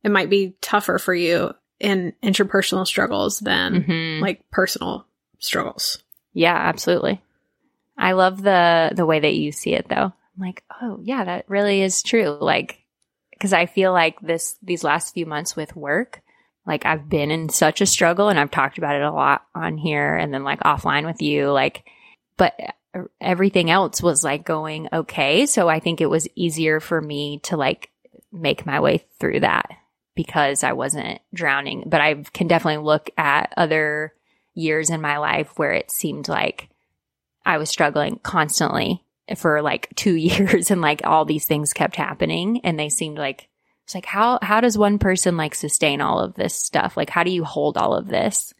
it 0.04 0.12
might 0.12 0.30
be 0.30 0.54
tougher 0.60 1.00
for 1.00 1.12
you 1.12 1.52
in 1.80 2.12
interpersonal 2.22 2.86
struggles 2.86 3.38
than 3.40 3.84
Mhm. 3.84 4.20
like 4.20 4.48
personal 4.50 5.06
struggles. 5.38 6.02
Yeah, 6.32 6.56
absolutely. 6.56 7.20
I 7.96 8.12
love 8.12 8.42
the 8.42 8.90
the 8.94 9.06
way 9.06 9.20
that 9.20 9.34
you 9.34 9.52
see 9.52 9.74
it 9.74 9.88
though. 9.88 10.12
I'm 10.12 10.40
like, 10.40 10.62
oh 10.80 10.98
yeah, 11.02 11.24
that 11.24 11.44
really 11.48 11.82
is 11.82 12.02
true. 12.02 12.36
Like 12.40 12.78
cuz 13.40 13.52
I 13.52 13.66
feel 13.66 13.92
like 13.92 14.20
this 14.20 14.56
these 14.62 14.84
last 14.84 15.14
few 15.14 15.26
months 15.26 15.56
with 15.56 15.76
work, 15.76 16.22
like 16.66 16.84
I've 16.86 17.08
been 17.08 17.30
in 17.30 17.48
such 17.48 17.80
a 17.80 17.86
struggle 17.86 18.28
and 18.28 18.38
I've 18.38 18.50
talked 18.50 18.78
about 18.78 18.96
it 18.96 19.02
a 19.02 19.10
lot 19.12 19.42
on 19.54 19.78
here 19.78 20.16
and 20.16 20.32
then 20.32 20.44
like 20.44 20.60
offline 20.60 21.06
with 21.06 21.22
you 21.22 21.50
like 21.50 21.84
but 22.36 22.54
everything 23.20 23.70
else 23.70 24.02
was 24.02 24.24
like 24.24 24.44
going 24.44 24.88
okay, 24.92 25.46
so 25.46 25.68
I 25.68 25.78
think 25.80 26.00
it 26.00 26.10
was 26.10 26.26
easier 26.34 26.80
for 26.80 27.00
me 27.00 27.38
to 27.44 27.56
like 27.56 27.90
make 28.32 28.64
my 28.66 28.80
way 28.80 29.04
through 29.18 29.40
that 29.40 29.70
because 30.18 30.64
I 30.64 30.72
wasn't 30.72 31.20
drowning. 31.32 31.84
But 31.86 32.00
I 32.00 32.14
can 32.32 32.48
definitely 32.48 32.84
look 32.84 33.08
at 33.16 33.54
other 33.56 34.12
years 34.52 34.90
in 34.90 35.00
my 35.00 35.18
life 35.18 35.52
where 35.54 35.70
it 35.70 35.92
seemed 35.92 36.26
like 36.26 36.68
I 37.46 37.58
was 37.58 37.70
struggling 37.70 38.18
constantly 38.24 39.04
for 39.36 39.62
like 39.62 39.88
two 39.94 40.14
years 40.16 40.72
and 40.72 40.80
like 40.80 41.02
all 41.04 41.24
these 41.24 41.46
things 41.46 41.72
kept 41.72 41.94
happening 41.94 42.62
and 42.64 42.76
they 42.76 42.88
seemed 42.88 43.16
like 43.16 43.48
it's 43.84 43.94
like 43.94 44.06
how 44.06 44.40
how 44.42 44.60
does 44.60 44.76
one 44.76 44.98
person 44.98 45.36
like 45.36 45.54
sustain 45.54 46.00
all 46.00 46.18
of 46.18 46.34
this 46.34 46.56
stuff? 46.56 46.96
Like 46.96 47.10
how 47.10 47.22
do 47.22 47.30
you 47.30 47.44
hold 47.44 47.78
all 47.78 47.94
of 47.94 48.08
this? 48.08 48.52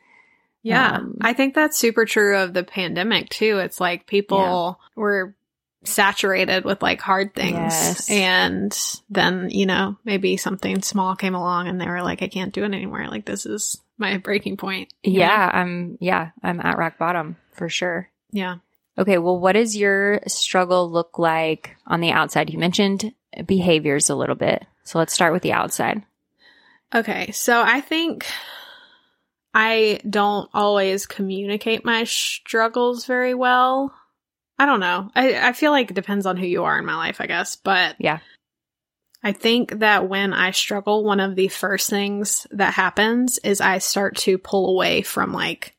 Yeah. 0.62 0.98
Um, 0.98 1.16
I 1.20 1.32
think 1.32 1.56
that's 1.56 1.76
super 1.76 2.04
true 2.04 2.36
of 2.36 2.54
the 2.54 2.62
pandemic 2.62 3.30
too. 3.30 3.58
It's 3.58 3.80
like 3.80 4.06
people 4.06 4.78
were 4.94 5.34
saturated 5.88 6.64
with 6.64 6.83
like 6.83 7.00
hard 7.00 7.35
things. 7.35 7.54
Yes. 7.57 8.11
And 8.11 8.78
then, 9.11 9.50
you 9.50 9.66
know, 9.66 9.97
maybe 10.04 10.37
something 10.37 10.83
small 10.83 11.16
came 11.16 11.35
along 11.35 11.68
and 11.68 11.80
they 11.80 11.87
were 11.87 12.02
like, 12.02 12.23
I 12.23 12.28
can't 12.28 12.52
do 12.52 12.62
it 12.62 12.66
anymore. 12.73 13.07
Like 13.09 13.25
this 13.25 13.47
is 13.47 13.80
my 13.97 14.18
breaking 14.18 14.57
point. 14.57 14.92
you 15.02 15.14
know? 15.14 15.18
Yeah, 15.21 15.50
I'm 15.52 15.99
yeah, 16.00 16.30
I'm 16.42 16.61
at 16.61 16.78
rock 16.78 16.99
bottom 16.99 17.37
for 17.52 17.68
sure. 17.68 18.11
Yeah. 18.30 18.57
Okay, 18.97 19.18
well 19.18 19.38
what 19.38 19.52
does 19.52 19.76
your 19.76 20.21
struggle 20.26 20.90
look 20.90 21.18
like 21.18 21.76
on 21.87 22.00
the 22.00 22.11
outside? 22.11 22.50
You 22.50 22.59
mentioned 22.59 23.12
behaviors 23.47 24.11
a 24.11 24.16
little 24.16 24.35
bit. 24.37 24.64
So 24.85 24.99
let's 24.99 25.12
start 25.12 25.33
with 25.33 25.42
the 25.42 25.52
outside. 25.52 26.02
Okay, 26.95 27.33
so 27.33 27.61
I 27.61 27.80
think 27.83 28.26
I 29.52 30.00
don't 30.09 30.49
always 30.54 31.07
communicate 31.07 31.85
my 31.85 32.04
struggles 32.04 33.04
very 33.07 33.35
well. 33.35 33.92
I 34.58 34.66
don't 34.66 34.80
know. 34.80 35.10
I, 35.14 35.48
I 35.48 35.52
feel 35.52 35.70
like 35.70 35.90
it 35.90 35.94
depends 35.94 36.26
on 36.26 36.36
who 36.36 36.46
you 36.46 36.64
are 36.64 36.78
in 36.78 36.84
my 36.84 36.96
life, 36.96 37.20
I 37.20 37.26
guess. 37.26 37.56
But 37.56 37.96
Yeah. 37.98 38.18
I 39.22 39.32
think 39.32 39.80
that 39.80 40.08
when 40.08 40.32
I 40.32 40.52
struggle, 40.52 41.04
one 41.04 41.20
of 41.20 41.34
the 41.36 41.48
first 41.48 41.90
things 41.90 42.46
that 42.52 42.74
happens 42.74 43.38
is 43.38 43.60
I 43.60 43.78
start 43.78 44.16
to 44.18 44.38
pull 44.38 44.70
away 44.70 45.02
from 45.02 45.32
like 45.32 45.76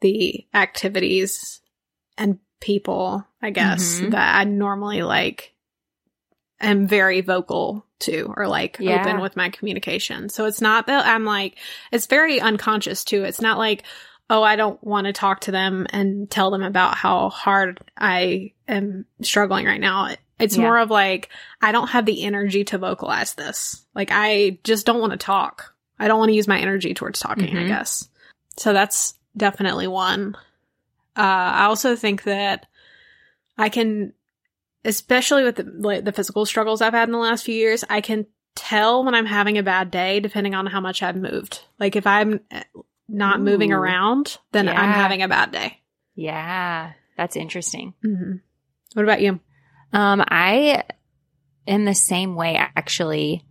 the 0.00 0.46
activities 0.54 1.60
and 2.16 2.38
people, 2.60 3.24
I 3.42 3.50
guess, 3.50 4.00
Mhm. 4.00 4.10
that 4.10 4.36
I 4.36 4.44
normally 4.44 5.02
like 5.02 5.54
am 6.60 6.86
very 6.88 7.20
vocal 7.20 7.86
to 8.00 8.32
or 8.36 8.48
like 8.48 8.78
Yeah. 8.80 9.00
open 9.00 9.20
with 9.20 9.36
my 9.36 9.50
communication. 9.50 10.28
So 10.28 10.46
it's 10.46 10.60
not 10.60 10.86
that 10.88 11.06
I'm 11.06 11.24
like, 11.24 11.58
it's 11.92 12.06
very 12.06 12.40
unconscious 12.40 13.04
too. 13.04 13.24
It's 13.24 13.40
not 13.40 13.58
like, 13.58 13.84
oh, 14.30 14.42
I 14.42 14.56
don't 14.56 14.82
want 14.84 15.06
to 15.06 15.12
talk 15.12 15.40
to 15.42 15.52
them 15.52 15.86
and 15.90 16.30
tell 16.30 16.50
them 16.50 16.62
about 16.62 16.94
how 16.94 17.30
hard 17.30 17.80
I 17.96 18.52
am 18.66 19.06
struggling 19.22 19.66
right 19.66 19.80
now. 19.80 20.14
It's 20.38 20.56
Yeah. 20.56 20.62
more 20.62 20.78
of 20.78 20.90
like, 20.90 21.30
I 21.60 21.72
don't 21.72 21.88
have 21.88 22.04
the 22.04 22.22
energy 22.24 22.64
to 22.64 22.78
vocalize 22.78 23.34
this. 23.34 23.84
Like, 23.94 24.10
I 24.12 24.58
just 24.64 24.86
don't 24.86 25.00
want 25.00 25.12
to 25.12 25.16
talk. 25.18 25.74
I 25.98 26.08
don't 26.08 26.18
want 26.18 26.28
to 26.28 26.34
use 26.36 26.46
my 26.46 26.58
energy 26.60 26.94
towards 26.94 27.20
talking, 27.20 27.56
I 27.56 27.62
Mhm. 27.64 27.68
guess. 27.68 28.08
So 28.56 28.72
that's 28.72 29.14
definitely 29.36 29.86
one. 29.88 30.36
Uh, 31.16 31.20
I 31.22 31.64
also 31.64 31.96
think 31.96 32.24
that 32.24 32.66
I 33.56 33.68
can, 33.68 34.12
especially 34.84 35.42
with 35.42 35.56
the, 35.56 35.64
like, 35.64 36.04
the 36.04 36.12
physical 36.12 36.46
struggles 36.46 36.80
I've 36.80 36.92
had 36.92 37.08
in 37.08 37.12
the 37.12 37.18
last 37.18 37.44
few 37.44 37.54
years, 37.54 37.82
I 37.88 38.00
can 38.00 38.26
tell 38.54 39.04
when 39.04 39.14
I'm 39.14 39.26
having 39.26 39.56
a 39.58 39.62
bad 39.62 39.90
day 39.90 40.20
depending 40.20 40.54
on 40.54 40.66
how 40.66 40.80
much 40.80 41.02
I've 41.02 41.16
moved. 41.16 41.60
Like 41.78 41.94
if 41.96 42.06
I'm 42.06 42.40
not 43.08 43.40
moving 43.40 43.72
around, 43.72 44.38
then 44.52 44.68
I'm 44.68 44.90
having 44.92 45.22
a 45.22 45.28
bad 45.28 45.50
day. 45.52 45.80
Yeah. 46.14 46.92
That's 47.16 47.36
interesting. 47.36 47.94
hmm 48.02 48.34
What 48.94 49.02
about 49.04 49.20
you? 49.20 49.40
Um, 49.92 50.22
I 50.28 50.84
am 51.66 51.84
the 51.84 51.94
same 51.94 52.34
way 52.34 52.56
actually, 52.56 53.44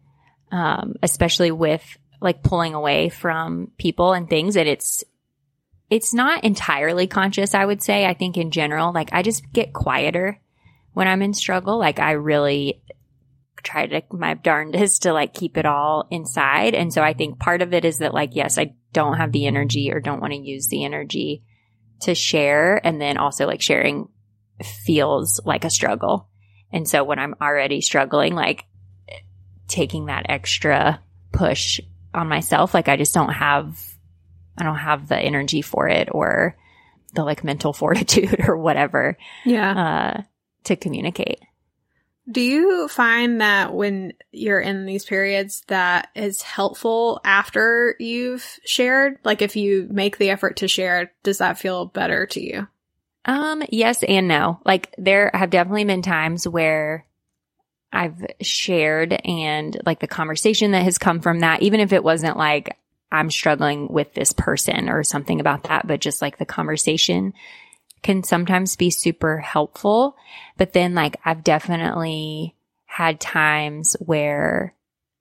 um, 0.51 0.95
especially 1.01 1.51
with 1.51 1.83
like 2.21 2.43
pulling 2.43 2.73
away 2.73 3.09
from 3.09 3.71
people 3.77 4.13
and 4.13 4.29
things 4.29 4.55
and 4.55 4.67
it's, 4.69 5.03
it's 5.89 6.13
not 6.13 6.43
entirely 6.43 7.07
conscious, 7.07 7.55
I 7.55 7.65
would 7.65 7.81
say. 7.81 8.05
I 8.05 8.13
think 8.13 8.37
in 8.37 8.51
general, 8.51 8.91
like 8.91 9.09
I 9.13 9.21
just 9.21 9.51
get 9.53 9.73
quieter 9.73 10.39
when 10.93 11.07
I'm 11.07 11.21
in 11.21 11.33
struggle. 11.33 11.77
Like 11.77 11.99
I 11.99 12.11
really 12.11 12.81
try 13.67 13.85
to 13.85 14.01
my 14.11 14.33
darndest 14.33 15.03
to 15.03 15.11
like 15.13 15.33
keep 15.33 15.57
it 15.57 15.65
all 15.65 16.07
inside. 16.09 16.73
And 16.73 16.93
so 16.93 17.01
I 17.01 17.13
think 17.13 17.37
part 17.39 17.61
of 17.61 17.73
it 17.73 17.83
is 17.85 17.97
that 17.99 18.13
like, 18.13 18.31
yes, 18.33 18.57
I 18.57 18.75
don't 18.93 19.17
have 19.17 19.31
the 19.31 19.45
energy 19.45 19.91
or 19.91 19.99
don't 19.99 20.21
want 20.21 20.33
to 20.33 20.39
use 20.39 20.67
the 20.67 20.85
energy 20.85 21.43
to 22.01 22.15
share. 22.15 22.79
And 22.85 23.01
then 23.01 23.17
also 23.17 23.45
like 23.45 23.61
sharing 23.61 24.07
feels 24.63 25.39
like 25.45 25.65
a 25.65 25.69
struggle. 25.69 26.29
And 26.71 26.87
so 26.87 27.03
when 27.03 27.19
I'm 27.19 27.35
already 27.41 27.81
struggling, 27.81 28.33
like 28.35 28.65
taking 29.67 30.05
that 30.05 30.25
extra 30.29 31.01
push 31.31 31.79
on 32.13 32.27
myself, 32.27 32.73
like 32.73 32.87
I 32.87 32.97
just 32.97 33.13
don't 33.13 33.33
have, 33.33 33.77
I 34.57 34.63
don't 34.63 34.75
have 34.77 35.07
the 35.07 35.19
energy 35.19 35.61
for 35.61 35.87
it 35.87 36.09
or 36.11 36.57
the 37.13 37.23
like 37.23 37.43
mental 37.43 37.73
fortitude 37.81 38.47
or 38.47 38.57
whatever, 38.57 39.17
Yeah. 39.45 40.15
uh, 40.17 40.21
to 40.65 40.75
communicate. 40.75 41.39
Do 42.29 42.41
you 42.41 42.87
find 42.89 43.39
that 43.39 43.73
when 43.73 44.13
you're 44.31 44.59
in 44.59 44.85
these 44.85 45.05
periods 45.05 45.63
that 45.67 46.09
is 46.13 46.41
helpful 46.41 47.21
after 47.23 47.95
you've 47.99 48.59
shared? 48.65 49.17
Like 49.23 49.41
if 49.41 49.55
you 49.55 49.87
make 49.89 50.17
the 50.17 50.29
effort 50.29 50.57
to 50.57 50.67
share, 50.67 51.13
does 51.23 51.37
that 51.37 51.57
feel 51.57 51.85
better 51.85 52.25
to 52.27 52.41
you? 52.41 52.67
Um, 53.23 53.63
yes 53.69 54.03
and 54.03 54.27
no. 54.27 54.59
Like 54.65 54.93
there 54.97 55.31
have 55.33 55.49
definitely 55.49 55.85
been 55.85 56.01
times 56.01 56.47
where 56.47 57.05
I've 57.93 58.25
shared 58.41 59.13
and 59.13 59.77
like 59.85 59.99
the 59.99 60.07
conversation 60.07 60.71
that 60.71 60.83
has 60.83 60.97
come 60.97 61.21
from 61.21 61.39
that, 61.39 61.61
even 61.61 61.79
if 61.79 61.93
it 61.93 62.03
wasn't 62.03 62.37
like 62.37 62.77
I'm 63.09 63.31
struggling 63.31 63.87
with 63.87 64.13
this 64.13 64.33
person 64.33 64.89
or 64.89 65.03
something 65.03 65.39
about 65.39 65.63
that, 65.63 65.87
but 65.87 66.01
just 66.01 66.21
like 66.21 66.37
the 66.37 66.45
conversation 66.45 67.33
can 68.07 68.23
sometimes 68.23 68.77
be 68.77 68.89
super 68.89 69.37
helpful. 69.37 70.15
But 70.55 70.71
then 70.71 70.95
like 70.95 71.17
I've 71.25 71.43
definitely 71.43 72.55
had 72.85 73.19
times 73.19 73.97
where 73.99 74.73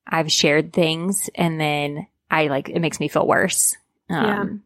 I've 0.06 0.30
shared 0.30 0.72
things 0.72 1.28
and 1.34 1.60
then 1.60 2.06
I 2.30 2.46
like, 2.46 2.68
it 2.68 2.78
makes 2.78 3.00
me 3.00 3.08
feel 3.08 3.26
worse. 3.26 3.76
Um, 4.08 4.62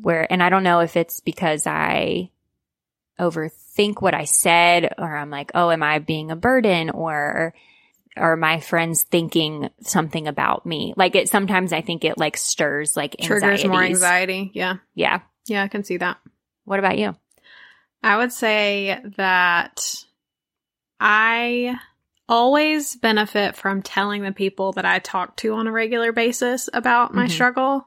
where, 0.00 0.32
and 0.32 0.40
I 0.40 0.48
don't 0.48 0.62
know 0.62 0.78
if 0.78 0.96
it's 0.96 1.18
because 1.18 1.66
I 1.66 2.30
overthink 3.18 4.00
what 4.00 4.14
I 4.14 4.26
said 4.26 4.94
or 4.96 5.16
I'm 5.16 5.30
like, 5.30 5.50
oh, 5.52 5.72
am 5.72 5.82
I 5.82 5.98
being 5.98 6.30
a 6.30 6.36
burden 6.36 6.90
or 6.90 7.52
are 8.16 8.36
my 8.36 8.60
friends 8.60 9.02
thinking 9.02 9.70
something 9.80 10.28
about 10.28 10.66
me? 10.66 10.94
Like 10.96 11.16
it, 11.16 11.28
sometimes 11.28 11.72
I 11.72 11.80
think 11.80 12.04
it 12.04 12.16
like 12.16 12.36
stirs 12.36 12.96
like 12.96 13.16
Triggers 13.20 13.64
more 13.64 13.82
anxiety. 13.82 14.52
Yeah. 14.54 14.76
Yeah. 14.94 15.22
Yeah, 15.46 15.64
I 15.64 15.68
can 15.68 15.82
see 15.82 15.96
that. 15.96 16.18
What 16.64 16.78
about 16.78 16.96
you? 16.96 17.16
I 18.02 18.16
would 18.16 18.32
say 18.32 19.00
that 19.16 19.80
I 20.98 21.76
always 22.28 22.96
benefit 22.96 23.56
from 23.56 23.82
telling 23.82 24.22
the 24.22 24.32
people 24.32 24.72
that 24.72 24.84
I 24.84 24.98
talk 25.00 25.36
to 25.38 25.54
on 25.54 25.66
a 25.66 25.72
regular 25.72 26.12
basis 26.12 26.68
about 26.72 27.12
my 27.12 27.26
Mhm. 27.26 27.30
struggle, 27.30 27.86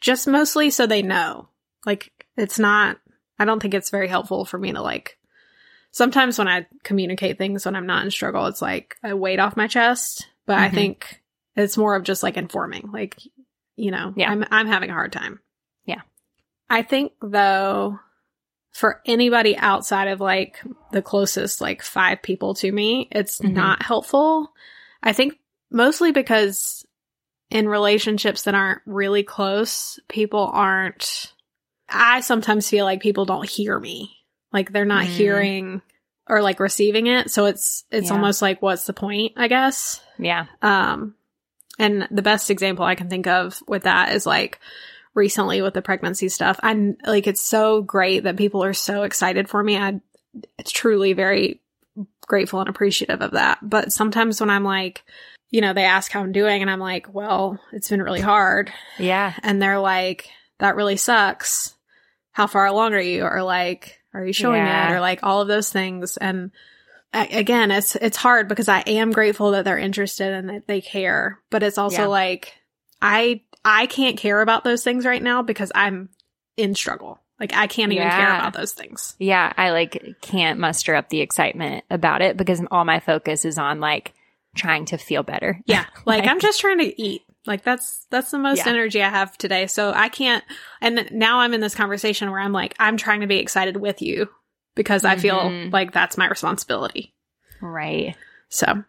just 0.00 0.28
mostly 0.28 0.70
so 0.70 0.86
they 0.86 1.02
know. 1.02 1.48
Like, 1.86 2.12
it's 2.36 2.58
not, 2.58 2.98
I 3.38 3.44
don't 3.44 3.60
think 3.60 3.74
it's 3.74 3.90
very 3.90 4.08
helpful 4.08 4.44
for 4.44 4.58
me 4.58 4.72
to 4.72 4.82
like, 4.82 5.18
sometimes 5.90 6.38
when 6.38 6.48
I 6.48 6.66
communicate 6.82 7.38
things 7.38 7.64
when 7.64 7.76
I'm 7.76 7.86
not 7.86 8.04
in 8.04 8.10
struggle, 8.10 8.46
it's 8.46 8.62
like 8.62 8.96
a 9.02 9.16
weight 9.16 9.38
off 9.40 9.56
my 9.56 9.66
chest, 9.66 10.28
but 10.46 10.58
I 10.58 10.68
Mhm. 10.68 10.74
think 10.74 11.22
it's 11.56 11.76
more 11.78 11.94
of 11.96 12.04
just 12.04 12.22
like 12.22 12.36
informing, 12.36 12.90
like, 12.92 13.16
you 13.76 13.90
know, 13.90 14.12
Yeah. 14.16 14.30
I'm, 14.30 14.44
I'm 14.50 14.66
having 14.66 14.90
a 14.90 14.94
hard 14.94 15.12
time. 15.12 15.40
Yeah. 15.86 16.02
I 16.68 16.82
think 16.82 17.12
though, 17.22 17.98
for 18.72 19.00
anybody 19.04 19.56
outside 19.56 20.08
of 20.08 20.20
like 20.20 20.60
the 20.92 21.02
closest 21.02 21.60
like 21.60 21.82
five 21.82 22.22
people 22.22 22.54
to 22.54 22.72
me, 22.72 23.08
it's 23.12 23.38
Mhm. 23.40 23.52
not 23.52 23.82
helpful. 23.82 24.52
I 25.02 25.12
think 25.12 25.38
mostly 25.70 26.10
because 26.12 26.86
in 27.50 27.68
relationships 27.68 28.42
that 28.44 28.54
aren't 28.54 28.80
really 28.86 29.22
close, 29.22 30.00
people 30.08 30.50
aren't, 30.52 31.32
I 31.88 32.20
sometimes 32.20 32.68
feel 32.70 32.86
like 32.86 33.02
people 33.02 33.26
don't 33.26 33.48
hear 33.48 33.78
me. 33.78 34.16
Like 34.52 34.72
they're 34.72 34.86
not 34.86 35.04
Mm. 35.04 35.08
hearing 35.16 35.82
or 36.26 36.40
like 36.40 36.60
receiving 36.60 37.08
it. 37.08 37.30
So 37.30 37.44
it's, 37.44 37.84
it's 37.90 38.08
Yeah. 38.08 38.14
almost 38.14 38.40
like, 38.40 38.62
what's 38.62 38.86
the 38.86 38.94
point, 38.94 39.32
I 39.36 39.48
guess? 39.48 40.00
Yeah. 40.18 40.46
Um, 40.62 41.14
and 41.78 42.08
the 42.10 42.22
best 42.22 42.50
example 42.50 42.84
I 42.86 42.94
can 42.94 43.10
think 43.10 43.26
of 43.26 43.62
with 43.66 43.82
that 43.82 44.12
is 44.12 44.24
like 44.24 44.60
recently 45.14 45.62
with 45.62 45.74
the 45.74 45.82
pregnancy 45.82 46.28
stuff. 46.28 46.58
I'm 46.62 46.96
like, 47.06 47.26
it's 47.26 47.42
so 47.42 47.82
great 47.82 48.24
that 48.24 48.36
people 48.36 48.64
are 48.64 48.72
so 48.72 49.02
excited 49.02 49.48
for 49.48 49.62
me. 49.62 49.76
I, 49.76 50.00
it's 50.58 50.72
truly 50.72 51.12
very 51.12 51.60
grateful 52.26 52.60
and 52.60 52.68
appreciative 52.68 53.20
of 53.20 53.32
that. 53.32 53.58
But 53.62 53.92
sometimes 53.92 54.40
when 54.40 54.48
I'm 54.50 54.64
like, 54.64 55.04
you 55.50 55.60
know, 55.60 55.74
they 55.74 55.84
ask 55.84 56.10
how 56.10 56.20
I'm 56.20 56.32
doing 56.32 56.62
and 56.62 56.70
I'm 56.70 56.80
like, 56.80 57.12
well, 57.12 57.58
it's 57.72 57.90
been 57.90 58.02
really 58.02 58.20
hard. 58.22 58.72
Yeah. 58.98 59.34
And 59.42 59.60
they're 59.60 59.78
like, 59.78 60.30
that 60.58 60.76
really 60.76 60.96
sucks. 60.96 61.74
How 62.30 62.46
far 62.46 62.64
along 62.64 62.94
are 62.94 63.00
you? 63.00 63.24
Or 63.24 63.42
like, 63.42 64.00
are 64.14 64.24
you 64.24 64.32
showing 64.32 64.62
Yeah. 64.64 64.90
it? 64.90 64.94
Or 64.96 65.00
like 65.00 65.20
all 65.22 65.42
of 65.42 65.48
those 65.48 65.70
things. 65.70 66.16
And 66.16 66.52
again, 67.12 67.70
it's, 67.70 67.96
it's 67.96 68.16
hard 68.16 68.48
because 68.48 68.70
I 68.70 68.80
am 68.80 69.12
grateful 69.12 69.50
that 69.50 69.66
they're 69.66 69.76
interested 69.76 70.32
and 70.32 70.48
that 70.48 70.66
they 70.66 70.80
care. 70.80 71.38
But 71.50 71.62
it's 71.62 71.76
also 71.76 72.02
Yeah. 72.02 72.06
like, 72.06 72.54
I, 73.02 73.42
I 73.64 73.86
can't 73.86 74.16
care 74.16 74.40
about 74.40 74.64
those 74.64 74.82
things 74.84 75.04
right 75.06 75.22
now 75.22 75.42
because 75.42 75.70
I'm 75.74 76.08
in 76.56 76.74
struggle. 76.74 77.18
Like 77.40 77.54
I 77.54 77.66
can't 77.66 77.92
even 77.92 78.08
care 78.08 78.34
about 78.34 78.52
those 78.54 78.72
things. 78.72 79.16
Yeah. 79.18 79.52
I 79.56 79.70
like 79.70 80.16
can't 80.20 80.60
muster 80.60 80.94
up 80.94 81.08
the 81.08 81.20
excitement 81.20 81.84
about 81.90 82.22
it 82.22 82.36
because 82.36 82.62
all 82.70 82.84
my 82.84 83.00
focus 83.00 83.44
is 83.44 83.58
on 83.58 83.80
like 83.80 84.12
trying 84.54 84.84
to 84.86 84.96
feel 84.98 85.22
better. 85.22 85.58
Yeah. 85.66 85.86
Like 86.04 86.20
Like- 86.22 86.28
I'm 86.28 86.40
just 86.40 86.60
trying 86.60 86.78
to 86.78 87.02
eat. 87.02 87.22
Like 87.46 87.64
that's 87.64 88.06
that's 88.10 88.30
the 88.30 88.38
most 88.38 88.58
Yeah. 88.58 88.68
energy 88.68 89.02
I 89.02 89.08
have 89.08 89.36
today. 89.36 89.66
So 89.66 89.92
I 89.92 90.08
can't 90.08 90.44
and 90.80 91.08
now 91.10 91.40
I'm 91.40 91.54
in 91.54 91.60
this 91.60 91.74
conversation 91.74 92.30
where 92.30 92.38
I'm 92.40 92.52
like 92.52 92.76
I'm 92.78 92.96
trying 92.96 93.22
to 93.22 93.26
be 93.26 93.38
excited 93.38 93.76
with 93.76 94.00
you 94.02 94.28
because 94.76 95.04
I 95.04 95.16
feel 95.16 95.36
Mhm. 95.40 95.72
like 95.72 95.92
that's 95.92 96.16
my 96.16 96.28
responsibility. 96.28 97.12
Right. 97.60 98.14
So, 98.48 98.84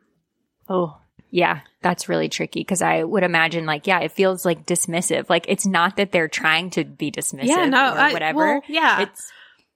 Oh, 0.70 0.98
yeah, 1.36 1.62
that's 1.82 2.08
really 2.08 2.30
tricky 2.30 2.60
because 2.60 2.84
I 2.84 3.04
would 3.04 3.24
imagine, 3.24 3.66
like, 3.66 3.88
yeah, 3.88 4.02
it 4.02 4.12
feels 4.12 4.46
like 4.46 4.68
dismissive. 4.68 5.30
Like, 5.32 5.46
it's 5.50 5.66
not 5.66 5.98
that 5.98 6.12
they're 6.12 6.28
trying 6.28 6.70
to 6.72 6.84
be 6.84 7.12
dismissive 7.12 7.46
yeah, 7.46 7.66
no, 7.66 7.80
or 7.94 7.98
I- 7.98 8.14
whatever. 8.14 8.38
well, 8.38 8.62
yeah. 8.68 9.02
It's, 9.02 9.32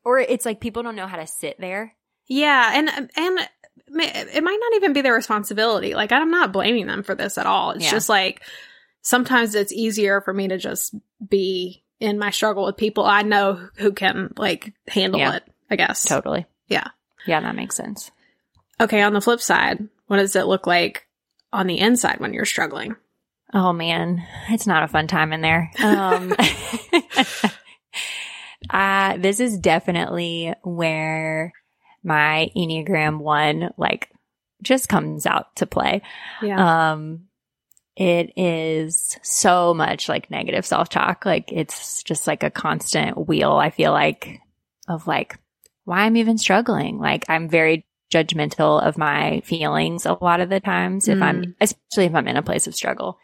or 0.05 0.19
it's 0.19 0.45
like 0.45 0.59
people 0.59 0.83
don't 0.83 0.95
know 0.95 1.07
how 1.07 1.17
to 1.17 1.25
sit 1.25 1.59
there. 1.59 1.95
yeah, 2.27 2.73
and 2.75 2.89
and 2.89 3.49
it 3.89 4.43
might 4.43 4.59
not 4.61 4.75
even 4.75 4.93
be 4.93 5.01
their 5.01 5.15
responsibility. 5.15 5.95
Like 5.95 6.11
I'm 6.11 6.29
not 6.29 6.51
blaming 6.53 6.85
them 6.85 7.01
for 7.01 7.15
this 7.15 7.37
at 7.39 7.45
all. 7.47 7.71
It's 7.71 7.85
Yeah. 7.85 7.91
just 7.91 8.07
like 8.09 8.41
sometimes 9.01 9.55
it's 9.55 9.71
easier 9.73 10.21
for 10.21 10.33
me 10.33 10.47
to 10.49 10.57
just 10.57 10.93
be 11.27 11.83
in 11.99 12.19
my 12.19 12.29
struggle 12.29 12.65
with 12.65 12.77
people 12.77 13.03
I 13.05 13.23
know 13.23 13.67
who 13.77 13.93
can 13.93 14.33
like 14.37 14.73
handle 14.87 15.19
Yeah. 15.19 15.37
it, 15.37 15.43
I 15.71 15.75
guess. 15.77 16.03
Totally. 16.03 16.45
Yeah. 16.67 16.87
Yeah, 17.25 17.39
that 17.41 17.55
makes 17.55 17.75
sense. 17.75 18.11
Okay, 18.79 19.01
on 19.01 19.13
the 19.13 19.21
flip 19.21 19.41
side, 19.41 19.87
what 20.07 20.17
does 20.17 20.35
it 20.35 20.45
look 20.45 20.67
like 20.67 21.06
on 21.57 21.67
the 21.67 21.79
inside 21.79 22.19
when 22.19 22.33
you're 22.33 22.45
struggling? 22.45 22.95
Oh 23.53 23.73
man, 23.73 24.23
it's 24.49 24.67
not 24.67 24.83
a 24.83 24.87
fun 24.87 25.07
time 25.07 25.33
in 25.33 25.41
there. 25.41 25.71
Um, 25.83 26.33
uh, 28.69 29.17
this 29.17 29.39
is 29.39 29.57
definitely 29.57 30.53
where 30.63 31.53
my 32.03 32.51
Enneagram 32.55 33.17
one, 33.19 33.71
like, 33.77 34.09
just 34.61 34.87
comes 34.87 35.25
out 35.25 35.55
to 35.55 35.65
play. 35.65 36.03
Yeah. 36.43 36.91
Um, 36.91 37.27
it 37.95 38.33
is 38.37 39.17
so 39.23 39.73
much 39.73 40.07
like 40.07 40.29
negative 40.29 40.65
self 40.65 40.87
talk. 40.89 41.25
Like 41.25 41.51
it's 41.51 42.03
just 42.03 42.27
like 42.27 42.43
a 42.43 42.51
constant 42.51 43.27
wheel. 43.27 43.53
I 43.53 43.71
feel 43.71 43.91
like 43.91 44.39
of 44.87 45.07
like 45.07 45.39
why 45.83 46.01
I'm 46.01 46.17
even 46.17 46.37
struggling. 46.37 46.99
Like 46.99 47.25
I'm 47.27 47.49
very 47.49 47.86
judgmental 48.11 48.81
of 48.81 48.97
my 48.97 49.41
feelings 49.45 50.05
a 50.05 50.17
lot 50.21 50.39
of 50.39 50.49
the 50.49 50.59
times 50.59 51.07
if 51.07 51.21
I'm, 51.21 51.55
especially 51.59 52.05
if 52.05 52.15
I'm 52.15 52.27
in 52.27 52.37
a 52.37 52.41
place 52.41 52.67
of 52.67 52.75
struggle 52.75 53.19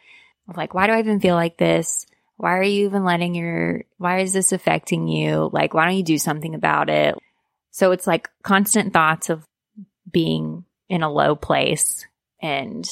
of 0.49 0.57
like, 0.57 0.73
why 0.73 0.87
do 0.87 0.93
I 0.93 0.99
even 0.99 1.19
feel 1.19 1.35
like 1.35 1.57
this? 1.57 2.05
Why 2.35 2.57
are 2.57 2.63
you 2.63 2.85
even 2.85 3.05
letting 3.05 3.35
your, 3.35 3.83
why 3.97 4.19
is 4.19 4.33
this 4.33 4.51
affecting 4.51 5.07
you? 5.07 5.49
Like, 5.53 5.73
why 5.73 5.85
don't 5.85 5.97
you 5.97 6.03
do 6.03 6.17
something 6.17 6.55
about 6.55 6.89
it? 6.89 7.15
So 7.71 7.91
it's 7.91 8.07
like 8.07 8.29
constant 8.43 8.91
thoughts 8.91 9.29
of 9.29 9.45
being 10.11 10.65
in 10.89 11.01
a 11.01 11.11
low 11.11 11.35
place 11.35 12.05
and 12.41 12.85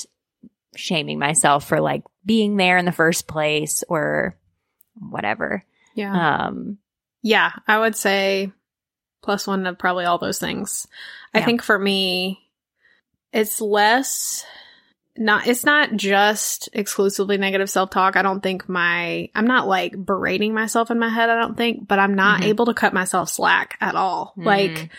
shaming 0.76 1.20
myself 1.20 1.68
for 1.68 1.82
like 1.82 2.04
being 2.26 2.56
there 2.56 2.78
in 2.78 2.86
the 2.86 2.92
first 2.92 3.28
place 3.28 3.84
or 3.90 4.38
whatever. 4.96 5.64
yeah. 5.96 6.46
Um, 6.46 6.78
Yeah, 7.22 7.52
I 7.68 7.80
would 7.80 7.96
say 7.96 8.52
plus 9.22 9.48
one 9.48 9.66
of 9.68 9.78
probably 9.78 10.06
all 10.06 10.18
those 10.18 10.40
things. 10.40 10.88
I 11.34 11.42
think 11.42 11.62
for 11.62 11.78
me, 11.78 12.40
it's 13.32 13.62
less 13.62 14.46
not 15.18 15.46
it's 15.48 15.66
not 15.66 15.94
just 15.96 16.70
exclusively 16.74 17.38
negative 17.38 17.70
self-talk. 17.70 18.16
I 18.16 18.22
don't 18.22 18.42
think 18.42 18.68
my 18.70 19.30
I'm 19.36 19.46
not 19.46 19.68
like 19.68 19.94
berating 19.98 20.54
myself 20.54 20.90
in 20.90 21.00
my 21.00 21.10
head, 21.10 21.30
I 21.30 21.40
don't 21.40 21.58
think, 21.58 21.88
but 21.88 22.00
I'm 22.00 22.16
not 22.16 22.42
Mhm. 22.42 22.46
able 22.46 22.66
to 22.68 22.74
cut 22.74 22.94
myself 22.94 23.30
slack 23.30 23.78
at 23.82 23.96
all. 23.96 24.34
Mhm. 24.38 24.46
Like 24.46 24.90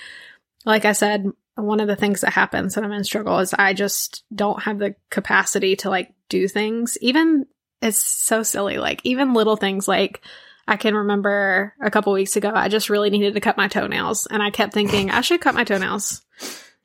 like 0.65 0.85
I 0.85 0.93
said, 0.93 1.27
one 1.57 1.81
of 1.81 1.89
the 1.89 1.97
things 1.97 2.21
that 2.21 2.33
happens 2.33 2.77
when 2.77 2.85
I'm 2.85 2.93
in 2.93 3.05
struggle 3.05 3.39
is 3.41 3.55
I 3.55 3.73
just 3.75 4.23
don't 4.35 4.63
have 4.63 4.79
the 4.79 4.95
capacity 5.11 5.77
to 5.77 5.91
like 5.91 6.13
do 6.29 6.47
things. 6.47 6.97
Even 7.01 7.47
it's 7.81 7.99
so 7.99 8.43
silly. 8.43 8.79
Like 8.79 9.01
even 9.05 9.35
little 9.35 9.57
things 9.57 9.89
like 9.89 10.23
I 10.67 10.77
can 10.77 10.95
remember 10.95 11.75
a 11.81 11.91
couple 11.91 12.13
weeks 12.13 12.37
ago, 12.37 12.53
I 12.55 12.69
just 12.69 12.89
really 12.91 13.11
needed 13.11 13.35
to 13.35 13.41
cut 13.41 13.57
my 13.57 13.69
toenails, 13.69 14.27
and 14.27 14.43
I 14.43 14.51
kept 14.51 14.73
thinking 14.73 15.11
I 15.11 15.21
should 15.21 15.41
cut 15.41 15.55
my 15.55 15.65
toenails 15.65 16.23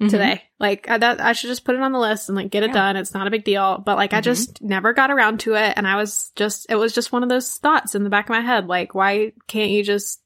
mhm. 0.02 0.10
today. 0.10 0.44
Like 0.60 0.90
I, 0.90 0.98
that, 0.98 1.22
I 1.22 1.34
should 1.34 1.50
just 1.50 1.64
put 1.64 1.76
it 1.76 1.82
on 1.82 1.92
the 1.92 2.00
list 2.00 2.30
and 2.30 2.36
like 2.36 2.50
get 2.50 2.64
it 2.64 2.70
Yeah. 2.70 2.74
done. 2.74 2.96
It's 2.98 3.14
not 3.14 3.28
a 3.28 3.32
big 3.32 3.44
deal. 3.44 3.78
But 3.78 3.98
like 3.98 4.14
I 4.14 4.20
Mhm. 4.22 4.24
just 4.24 4.62
never 4.62 4.94
got 4.94 5.12
around 5.12 5.42
to 5.42 5.54
it, 5.56 5.74
and 5.78 5.88
I 5.88 5.96
was 5.96 6.32
just 6.36 6.66
it 6.70 6.76
was 6.76 6.94
just 6.94 7.12
one 7.12 7.24
of 7.24 7.30
those 7.30 7.54
thoughts 7.58 7.94
in 7.96 8.04
the 8.04 8.10
back 8.10 8.26
of 8.26 8.30
my 8.32 8.42
head. 8.42 8.68
Like 8.68 8.96
why 8.96 9.34
can't 9.48 9.70
you 9.72 9.84
just 9.84 10.22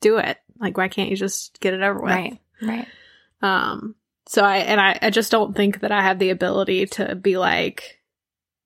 do 0.00 0.16
it? 0.18 0.38
Like 0.58 0.76
why 0.76 0.88
can't 0.88 1.10
you 1.10 1.16
just 1.16 1.60
get 1.60 1.74
it 1.74 1.82
over 1.82 2.00
with? 2.00 2.10
Right. 2.12 2.38
Right. 2.62 2.88
Um, 3.42 3.94
so 4.26 4.42
I, 4.42 4.58
and 4.58 4.80
I, 4.80 4.98
I 5.02 5.10
just 5.10 5.30
don't 5.30 5.54
think 5.54 5.80
that 5.80 5.92
I 5.92 6.00
have 6.00 6.18
the 6.18 6.30
ability 6.30 6.86
to 6.86 7.14
be 7.14 7.36
like, 7.36 8.00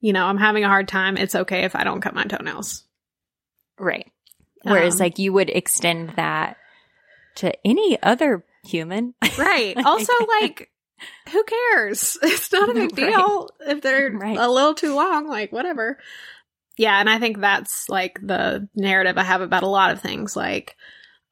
you 0.01 0.13
know, 0.13 0.25
I'm 0.27 0.37
having 0.39 0.63
a 0.63 0.69
hard 0.69 0.87
time. 0.87 1.17
It's 1.17 1.35
okay 1.35 1.65
if 1.65 1.75
I 1.75 1.83
don't 1.83 2.01
cut 2.01 2.15
my 2.15 2.23
toenails. 2.25 2.85
Right. 3.79 4.13
Whereas 4.63 4.95
Um, 4.95 4.99
like 5.01 5.19
you 5.19 5.33
would 5.33 5.51
extend 5.51 6.11
that 6.17 6.57
to 7.37 7.53
any 7.67 8.01
other 8.03 8.45
human. 8.65 9.15
right. 9.39 9.77
Also, 9.85 10.13
like, 10.41 10.71
who 11.31 11.45
cares? 11.45 12.19
It's 12.23 12.53
not 12.53 12.69
a 12.71 12.75
big 12.75 12.99
Right. 12.99 13.17
deal 13.17 13.51
if 13.61 13.81
they're 13.83 14.11
Right. 14.11 14.37
a 14.37 14.49
little 14.51 14.75
too 14.75 14.95
long, 14.95 15.29
like, 15.29 15.53
whatever. 15.53 15.99
Yeah. 16.77 16.99
And 16.99 17.09
I 17.09 17.19
think 17.19 17.41
that's 17.41 17.89
like 17.89 18.19
the 18.23 18.69
narrative 18.75 19.17
I 19.19 19.23
have 19.25 19.41
about 19.41 19.63
a 19.63 19.69
lot 19.69 19.93
of 19.93 20.01
things. 20.01 20.37
Like, 20.37 20.77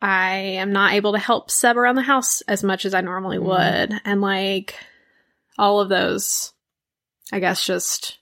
I 0.00 0.34
am 0.60 0.72
not 0.72 0.92
able 0.92 1.12
to 1.12 1.18
help 1.18 1.50
Seb 1.50 1.76
around 1.76 1.94
the 1.96 2.02
house 2.02 2.42
as 2.42 2.62
much 2.62 2.84
as 2.84 2.94
I 2.94 3.00
normally 3.00 3.38
Mm. 3.38 3.42
would. 3.90 4.00
And 4.04 4.20
like, 4.20 4.74
all 5.58 5.80
of 5.80 5.88
those, 5.88 6.52
I 7.32 7.40
guess, 7.40 7.64
just 7.64 8.18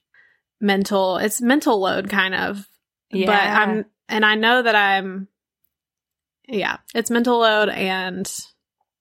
mental, 0.61 1.17
it's 1.19 1.41
mental 1.43 1.81
load 1.81 2.09
kind 2.09 2.35
of. 2.35 2.67
Yeah. 3.11 3.27
But 3.27 3.35
I'm, 3.69 3.85
and 4.09 4.25
I 4.25 4.35
know 4.35 4.63
that 4.63 4.75
I'm, 4.75 5.29
yeah, 6.49 6.79
it's 6.95 7.11
mental 7.11 7.39
load 7.39 7.69
and 7.69 8.31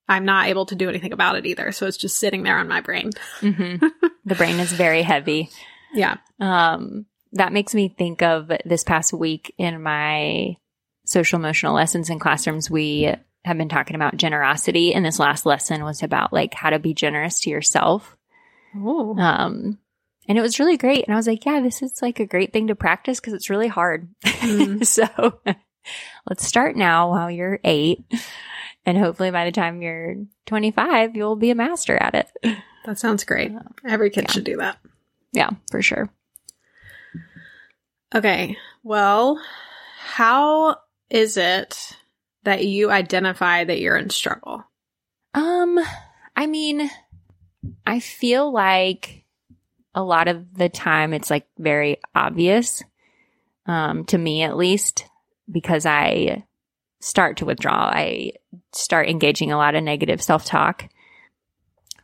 I'm 0.07 0.25
not 0.25 0.47
able 0.47 0.65
to 0.67 0.75
do 0.75 0.89
anything 0.89 1.13
about 1.13 1.35
it 1.35 1.45
either. 1.45 1.71
So 1.71 1.87
it's 1.87 1.97
just 1.97 2.19
sitting 2.19 2.43
there 2.43 2.57
on 2.57 2.67
my 2.67 2.81
brain. 2.81 3.11
hmm 3.39 3.75
the 4.25 4.35
brain 4.35 4.59
is 4.59 4.71
very 4.71 5.01
heavy. 5.01 5.49
Yeah. 5.93 6.17
Um, 6.39 7.05
that 7.33 7.53
makes 7.53 7.73
me 7.73 7.89
think 7.89 8.21
of 8.21 8.51
this 8.65 8.83
past 8.83 9.13
week 9.13 9.53
in 9.57 9.81
my 9.81 10.57
social 11.05 11.39
emotional 11.39 11.73
lessons 11.73 12.09
in 12.09 12.19
classrooms. 12.19 12.69
We 12.69 13.13
have 13.45 13.57
been 13.57 13.69
talking 13.69 13.95
about 13.95 14.17
generosity, 14.17 14.93
and 14.93 15.05
this 15.05 15.19
last 15.19 15.45
lesson 15.45 15.83
was 15.83 16.03
about 16.03 16.31
like 16.31 16.53
how 16.53 16.69
to 16.69 16.79
be 16.79 16.93
generous 16.93 17.41
to 17.41 17.49
yourself. 17.49 18.15
Oh. 18.75 19.17
Um, 19.17 19.79
and 20.27 20.37
it 20.37 20.41
was 20.41 20.59
really 20.59 20.77
great. 20.77 21.05
And 21.05 21.13
I 21.13 21.17
was 21.17 21.27
like, 21.27 21.45
yeah, 21.45 21.59
this 21.61 21.81
is 21.81 22.01
like 22.01 22.19
a 22.19 22.25
great 22.25 22.53
thing 22.53 22.67
to 22.67 22.75
practice 22.75 23.19
because 23.19 23.33
it's 23.33 23.49
really 23.49 23.67
hard. 23.67 24.07
Mm. 24.23 24.85
so 24.85 25.39
let's 26.29 26.45
start 26.45 26.75
now 26.75 27.09
while 27.09 27.29
you're 27.31 27.59
eight. 27.63 28.03
And 28.85 28.97
hopefully 28.97 29.31
by 29.31 29.45
the 29.45 29.51
time 29.51 29.81
you're 29.81 30.15
25, 30.45 31.15
you'll 31.15 31.35
be 31.35 31.51
a 31.51 31.55
master 31.55 31.95
at 31.95 32.15
it. 32.15 32.57
That 32.85 32.99
sounds 32.99 33.23
great. 33.23 33.53
Every 33.87 34.09
kid 34.09 34.25
Yeah. 34.27 34.31
should 34.31 34.43
do 34.43 34.57
that. 34.57 34.77
Yeah, 35.31 35.51
for 35.71 35.81
sure. 35.81 36.09
Okay. 38.13 38.57
Well, 38.83 39.41
how 39.99 40.77
is 41.09 41.37
it 41.37 41.97
that 42.43 42.65
you 42.65 42.91
identify 42.91 43.63
that 43.63 43.79
you're 43.79 43.97
in 43.97 44.09
struggle? 44.09 44.63
Um, 45.33 45.79
I 46.35 46.45
mean, 46.45 46.89
I 47.87 47.99
feel 47.99 48.51
like 48.51 49.22
a 49.95 50.03
lot 50.03 50.27
of 50.27 50.55
the 50.55 50.69
time 50.69 51.13
it's 51.13 51.29
like 51.29 51.47
very 51.57 51.97
obvious, 52.15 52.83
um, 53.65 54.05
to 54.05 54.17
me 54.17 54.43
at 54.43 54.57
least, 54.57 55.05
because 55.51 55.85
I 55.85 56.43
start 56.99 57.37
to 57.37 57.45
withdraw. 57.45 57.89
I 57.93 58.33
start 58.71 59.09
engaging 59.09 59.51
a 59.51 59.57
lot 59.57 59.75
of 59.75 59.83
negative 59.83 60.21
self 60.21 60.45
talk. 60.45 60.89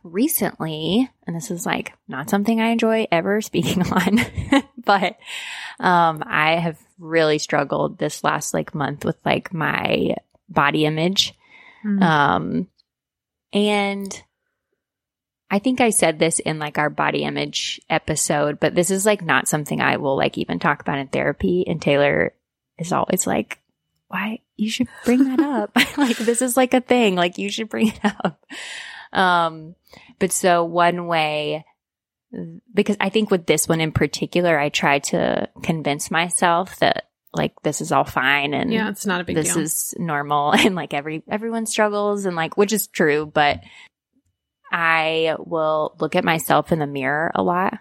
Recently, 0.02 1.10
and 1.26 1.36
this 1.36 1.50
is 1.50 1.66
like 1.66 1.92
not 2.08 2.30
something 2.30 2.58
I 2.58 2.70
enjoy 2.70 3.06
ever 3.12 3.40
speaking 3.40 3.82
on, 3.82 4.20
but 4.84 5.16
um, 5.78 6.22
I 6.26 6.56
have 6.56 6.78
really 6.98 7.38
struggled 7.38 7.98
this 7.98 8.24
last 8.24 8.54
like 8.54 8.74
month 8.74 9.04
with 9.04 9.16
like 9.24 9.52
my 9.52 10.16
body 10.48 10.84
image. 10.84 11.34
Um, 12.02 12.68
and 13.52 14.22
I 15.50 15.58
think 15.58 15.80
I 15.80 15.90
said 15.90 16.18
this 16.18 16.38
in 16.38 16.58
like 16.58 16.78
our 16.78 16.90
body 16.90 17.24
image 17.24 17.80
episode, 17.90 18.60
but 18.60 18.74
this 18.74 18.90
is 18.90 19.04
like 19.04 19.22
not 19.22 19.48
something 19.48 19.80
I 19.80 19.96
will 19.96 20.16
like 20.16 20.38
even 20.38 20.60
talk 20.60 20.80
about 20.80 20.98
in 20.98 21.08
therapy. 21.08 21.64
And 21.66 21.82
Taylor 21.82 22.32
is 22.78 22.92
always 22.92 23.26
like, 23.26 23.58
why 24.06 24.40
you 24.56 24.70
should 24.70 24.88
bring 25.04 25.24
that 25.24 25.40
up? 25.40 25.72
like 25.98 26.16
this 26.18 26.40
is 26.40 26.56
like 26.56 26.72
a 26.72 26.80
thing. 26.80 27.16
Like 27.16 27.38
you 27.38 27.50
should 27.50 27.68
bring 27.68 27.88
it 27.88 28.00
up. 28.04 28.44
Um, 29.12 29.74
but 30.20 30.30
so 30.30 30.64
one 30.64 31.08
way, 31.08 31.64
because 32.72 32.96
I 33.00 33.08
think 33.08 33.32
with 33.32 33.46
this 33.46 33.68
one 33.68 33.80
in 33.80 33.90
particular, 33.90 34.56
I 34.56 34.68
tried 34.68 35.04
to 35.04 35.48
convince 35.62 36.12
myself 36.12 36.78
that 36.78 37.08
like 37.32 37.60
this 37.62 37.80
is 37.80 37.92
all 37.92 38.04
fine 38.04 38.54
and 38.54 38.72
yeah, 38.72 38.88
it's 38.88 39.06
not 39.06 39.20
a 39.20 39.24
big 39.24 39.36
this 39.36 39.54
deal. 39.54 39.62
is 39.62 39.94
normal 39.98 40.52
and 40.58 40.74
like 40.74 40.92
every 40.92 41.22
everyone 41.28 41.66
struggles 41.66 42.24
and 42.24 42.34
like 42.34 42.56
which 42.56 42.72
is 42.72 42.88
true 42.88 43.24
but 43.24 43.60
i 44.70 45.34
will 45.38 45.96
look 46.00 46.16
at 46.16 46.24
myself 46.24 46.72
in 46.72 46.78
the 46.78 46.86
mirror 46.86 47.30
a 47.34 47.42
lot 47.42 47.78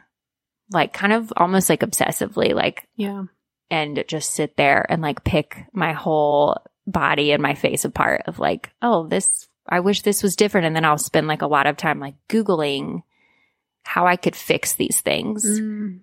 like 0.71 0.93
kind 0.93 1.13
of 1.13 1.33
almost 1.37 1.69
like 1.69 1.81
obsessively 1.81 2.53
like 2.53 2.87
yeah. 2.95 3.23
and 3.69 4.03
just 4.07 4.31
sit 4.31 4.55
there 4.57 4.85
and 4.89 5.01
like 5.01 5.23
pick 5.23 5.65
my 5.73 5.93
whole 5.93 6.57
body 6.87 7.31
and 7.31 7.41
my 7.41 7.53
face 7.55 7.85
apart 7.85 8.23
of 8.25 8.39
like 8.39 8.71
oh 8.81 9.07
this 9.07 9.47
i 9.67 9.79
wish 9.79 10.01
this 10.01 10.23
was 10.23 10.35
different 10.35 10.67
and 10.67 10.75
then 10.75 10.85
i'll 10.85 10.97
spend 10.97 11.27
like 11.27 11.41
a 11.41 11.47
lot 11.47 11.67
of 11.67 11.77
time 11.77 11.99
like 11.99 12.15
googling 12.27 13.01
how 13.83 14.07
i 14.07 14.15
could 14.15 14.35
fix 14.35 14.73
these 14.73 15.01
things 15.01 15.45
Mm. 15.59 15.99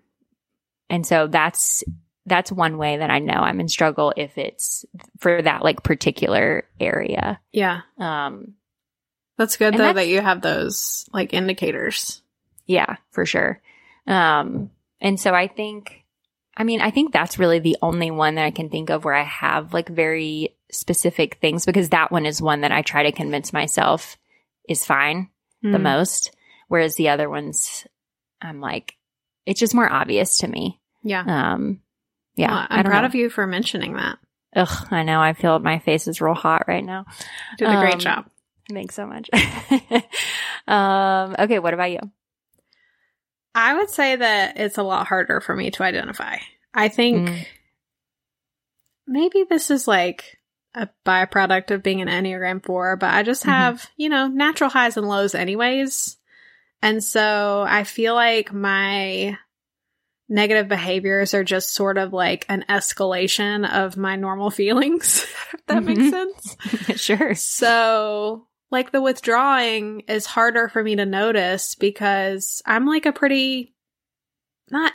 and 0.88 1.06
so 1.06 1.26
that's 1.26 1.82
that's 2.28 2.50
one 2.50 2.76
way 2.76 2.96
that 2.96 3.08
I 3.08 3.20
know 3.20 3.34
I'm 3.34 3.60
in 3.60 3.68
struggle 3.68 4.12
if 4.16 4.36
it's 4.36 4.84
for 5.20 5.40
that 5.40 5.62
like 5.62 5.84
particular 5.84 6.64
area. 6.80 7.40
Yeah. 7.52 7.82
Um 7.98 8.54
That's 9.36 9.56
good 9.56 9.74
And 9.74 9.74
though 9.78 9.84
that's- 9.84 10.04
that 10.06 10.08
you 10.10 10.20
have 10.20 10.40
those 10.40 11.08
like 11.12 11.32
indicators. 11.34 12.22
yeah, 12.66 12.96
for 13.10 13.26
sure. 13.26 13.60
Um 14.06 14.70
and 15.00 15.18
so 15.20 15.34
I 15.34 15.46
think 15.48 16.04
I 16.58 16.64
mean, 16.64 16.80
I 16.80 16.90
think 16.90 17.12
that's 17.12 17.38
really 17.38 17.58
the 17.58 17.76
only 17.82 18.10
one 18.10 18.36
that 18.36 18.46
I 18.46 18.50
can 18.50 18.70
think 18.70 18.88
of 18.88 19.04
where 19.04 19.12
I 19.14 19.24
have 19.24 19.74
like 19.74 19.88
very 19.90 20.56
specific 20.72 21.34
things 21.40 21.66
because 21.66 21.90
that 21.90 22.10
one 22.10 22.24
is 22.24 22.40
one 22.40 22.62
that 22.62 22.72
I 22.72 22.80
try 22.82 23.02
to 23.02 23.12
convince 23.12 23.52
myself 23.52 24.16
is 24.68 24.84
fine 24.84 25.28
the 25.62 25.76
Mm. 25.78 25.82
most. 25.82 26.34
Whereas 26.68 26.96
the 26.96 27.10
other 27.10 27.28
ones, 27.30 27.86
I'm 28.40 28.60
like, 28.60 28.96
it's 29.44 29.60
just 29.60 29.74
more 29.74 29.90
obvious 29.90 30.38
to 30.38 30.48
me. 30.48 30.80
Yeah. 31.04 31.20
Um, 31.52 31.80
yeah. 32.36 32.50
Well, 32.50 32.66
I'm 32.70 32.84
proud 32.86 33.02
know. 33.02 33.06
of 33.06 33.14
you 33.14 33.28
for 33.30 33.46
mentioning 33.46 33.92
that. 33.94 34.18
Ugh, 34.56 34.86
I 34.90 35.02
know. 35.04 35.20
I 35.20 35.34
feel 35.34 35.58
my 35.60 35.78
face 35.78 36.08
is 36.08 36.20
real 36.22 36.34
hot 36.34 36.64
right 36.66 36.84
now. 36.84 37.04
You 37.58 37.66
did 37.66 37.76
a 37.76 37.80
great 37.80 37.94
Um, 37.94 38.00
job. 38.00 38.26
Thanks 38.72 38.94
so 38.94 39.06
much. 39.06 39.30
um, 40.66 41.36
okay. 41.38 41.58
What 41.58 41.74
about 41.74 41.90
you? 41.90 42.00
I 43.54 43.74
would 43.74 43.88
say 43.90 44.16
that 44.16 44.58
it's 44.58 44.76
a 44.78 44.82
lot 44.82 45.06
harder 45.06 45.40
for 45.40 45.54
me 45.56 45.70
to 45.72 45.82
identify. 45.82 46.38
I 46.74 46.88
think 46.88 47.28
Mm. 47.28 47.46
maybe 49.06 49.44
this 49.48 49.70
is 49.70 49.86
like 49.88 50.38
a 50.74 50.88
byproduct 51.06 51.70
of 51.70 51.82
being 51.82 52.02
an 52.02 52.08
Enneagram 52.08 52.62
4, 52.64 52.96
but 52.96 53.14
I 53.14 53.22
just 53.22 53.44
Mhm. 53.44 53.48
have, 53.48 53.90
you 53.96 54.08
know, 54.08 54.26
natural 54.28 54.68
highs 54.68 54.96
and 54.96 55.08
lows 55.08 55.34
anyways. 55.34 56.18
And 56.82 57.02
so 57.02 57.64
I 57.66 57.84
feel 57.84 58.14
like 58.14 58.52
my 58.52 59.38
negative 60.28 60.68
behaviors 60.68 61.32
are 61.34 61.44
just 61.44 61.72
sort 61.72 61.96
of 61.98 62.12
like 62.12 62.44
an 62.48 62.64
escalation 62.68 63.66
of 63.66 63.96
my 63.96 64.16
normal 64.16 64.50
feelings, 64.60 65.22
if 65.54 65.66
that 65.66 65.82
makes 65.84 66.02
Mhm. 66.02 66.10
sense. 66.10 67.00
sure. 67.00 67.34
So, 67.36 68.48
like 68.70 68.90
the 68.92 69.02
withdrawing 69.02 70.00
is 70.08 70.26
harder 70.26 70.68
for 70.68 70.82
me 70.82 70.96
to 70.96 71.06
notice 71.06 71.74
because 71.74 72.62
I'm 72.66 72.86
like 72.86 73.06
a 73.06 73.12
pretty 73.12 73.74
not 74.70 74.92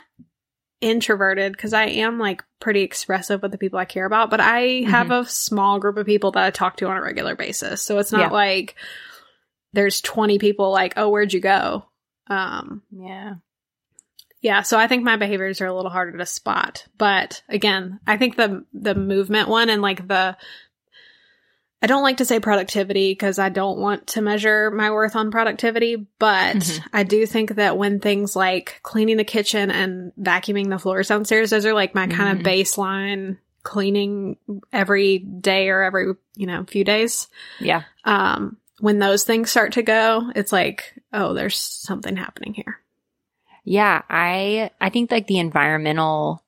introverted 0.80 1.52
because 1.52 1.72
I 1.72 1.84
am 1.84 2.18
like 2.18 2.42
pretty 2.60 2.82
expressive 2.82 3.40
with 3.40 3.52
the 3.52 3.58
people 3.58 3.78
I 3.78 3.84
care 3.84 4.04
about, 4.04 4.30
but 4.30 4.40
I 4.40 4.82
have 4.86 5.10
a 5.10 5.24
small 5.24 5.78
group 5.78 5.96
of 5.96 6.06
people 6.06 6.32
that 6.32 6.44
I 6.44 6.50
talk 6.50 6.76
to 6.78 6.88
on 6.88 6.96
a 6.96 7.02
regular 7.02 7.36
basis. 7.36 7.82
So 7.82 7.98
it's 7.98 8.12
not 8.12 8.20
Yeah. 8.20 8.28
like 8.30 8.74
there's 9.72 10.00
20 10.02 10.38
people 10.38 10.70
like, 10.70 10.94
"Oh, 10.96 11.08
where'd 11.08 11.32
you 11.32 11.40
go?" 11.40 11.86
Um 12.28 12.82
Yeah. 12.90 13.34
yeah, 14.40 14.62
so 14.62 14.76
I 14.78 14.88
think 14.88 15.04
my 15.04 15.16
behaviors 15.16 15.60
are 15.60 15.66
a 15.66 15.74
little 15.74 15.90
harder 15.90 16.18
to 16.18 16.26
spot. 16.26 16.86
But 16.98 17.42
again, 17.48 18.00
I 18.06 18.16
think 18.18 18.36
the 18.36 18.66
the 18.74 18.94
movement 18.94 19.48
one 19.48 19.70
and 19.70 19.80
like 19.80 20.06
the 20.08 20.36
I 21.82 21.88
don't 21.88 22.04
like 22.04 22.18
to 22.18 22.24
say 22.24 22.38
productivity 22.38 23.10
because 23.10 23.40
I 23.40 23.48
don't 23.48 23.78
want 23.78 24.06
to 24.08 24.22
measure 24.22 24.70
my 24.70 24.92
worth 24.92 25.16
on 25.16 25.32
productivity, 25.32 26.06
but 26.18 26.56
Mhm. 26.56 26.84
I 26.92 27.02
do 27.02 27.26
think 27.26 27.56
that 27.56 27.76
when 27.76 27.98
things 27.98 28.36
like 28.36 28.78
cleaning 28.84 29.16
the 29.16 29.24
kitchen 29.24 29.70
and 29.70 30.12
vacuuming 30.20 30.68
the 30.70 30.78
floors 30.78 31.08
downstairs, 31.08 31.50
those 31.50 31.66
are 31.66 31.74
like 31.74 31.94
my 31.94 32.06
kind 32.06 32.38
Mhm. 32.38 32.40
of 32.40 32.46
baseline 32.46 33.38
cleaning 33.64 34.36
every 34.72 35.18
day 35.18 35.68
or 35.70 35.82
every, 35.82 36.14
you 36.36 36.46
know, 36.46 36.64
few 36.68 36.84
days. 36.84 37.26
Yeah. 37.60 37.82
Um 38.04 38.58
when 38.78 38.98
those 38.98 39.22
things 39.24 39.50
start 39.50 39.72
to 39.74 39.82
go, 39.82 40.30
it's 40.34 40.52
like, 40.52 40.94
oh, 41.12 41.34
there's 41.34 41.56
something 41.56 42.16
happening 42.16 42.54
here. 42.54 42.80
Yeah, 43.64 44.02
I 44.10 44.70
I 44.80 44.88
think 44.90 45.10
like 45.10 45.26
the 45.26 45.38
environmental 45.38 46.42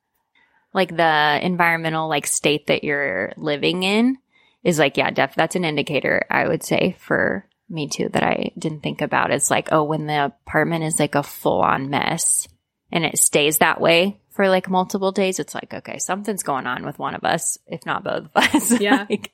like 0.73 0.97
the 0.97 1.39
environmental 1.43 2.09
like 2.09 2.27
state 2.27 2.67
that 2.67 2.83
you're 2.83 3.33
living 3.37 3.85
in 3.85 4.19
is 4.65 4.79
like 4.79 4.97
yeah, 4.97 5.11
def 5.11 5.35
that's 5.37 5.55
an 5.57 5.65
indicator 5.65 6.25
I 6.31 6.49
would 6.49 6.63
say 6.65 6.97
for 6.99 7.47
me 7.71 7.89
too 7.89 8.09
that 8.13 8.23
I 8.25 8.51
didn't 8.59 8.83
think 8.83 9.01
about. 9.03 9.31
It's 9.31 9.51
like 9.51 9.69
oh 9.71 9.85
when 9.85 10.07
the 10.07 10.25
apartment 10.27 10.85
is 10.85 10.99
like 10.99 11.15
a 11.15 11.23
full 11.23 11.61
on 11.61 11.91
mess 11.91 12.49
and 12.91 13.05
it 13.05 13.19
stays 13.19 13.59
that 13.59 13.81
way 13.81 14.21
for 14.31 14.49
like 14.49 14.69
multiple 14.69 15.13
days, 15.13 15.39
it's 15.39 15.55
like 15.55 15.73
okay, 15.73 15.99
something's 15.99 16.43
going 16.43 16.67
on 16.67 16.85
with 16.85 16.99
one 16.99 17.15
of 17.15 17.25
us, 17.25 17.59
if 17.67 17.87
not 17.87 18.03
both 18.03 18.25
of 18.25 18.31
us. 18.35 18.81
Yeah. 18.81 19.07
Like, 19.09 19.31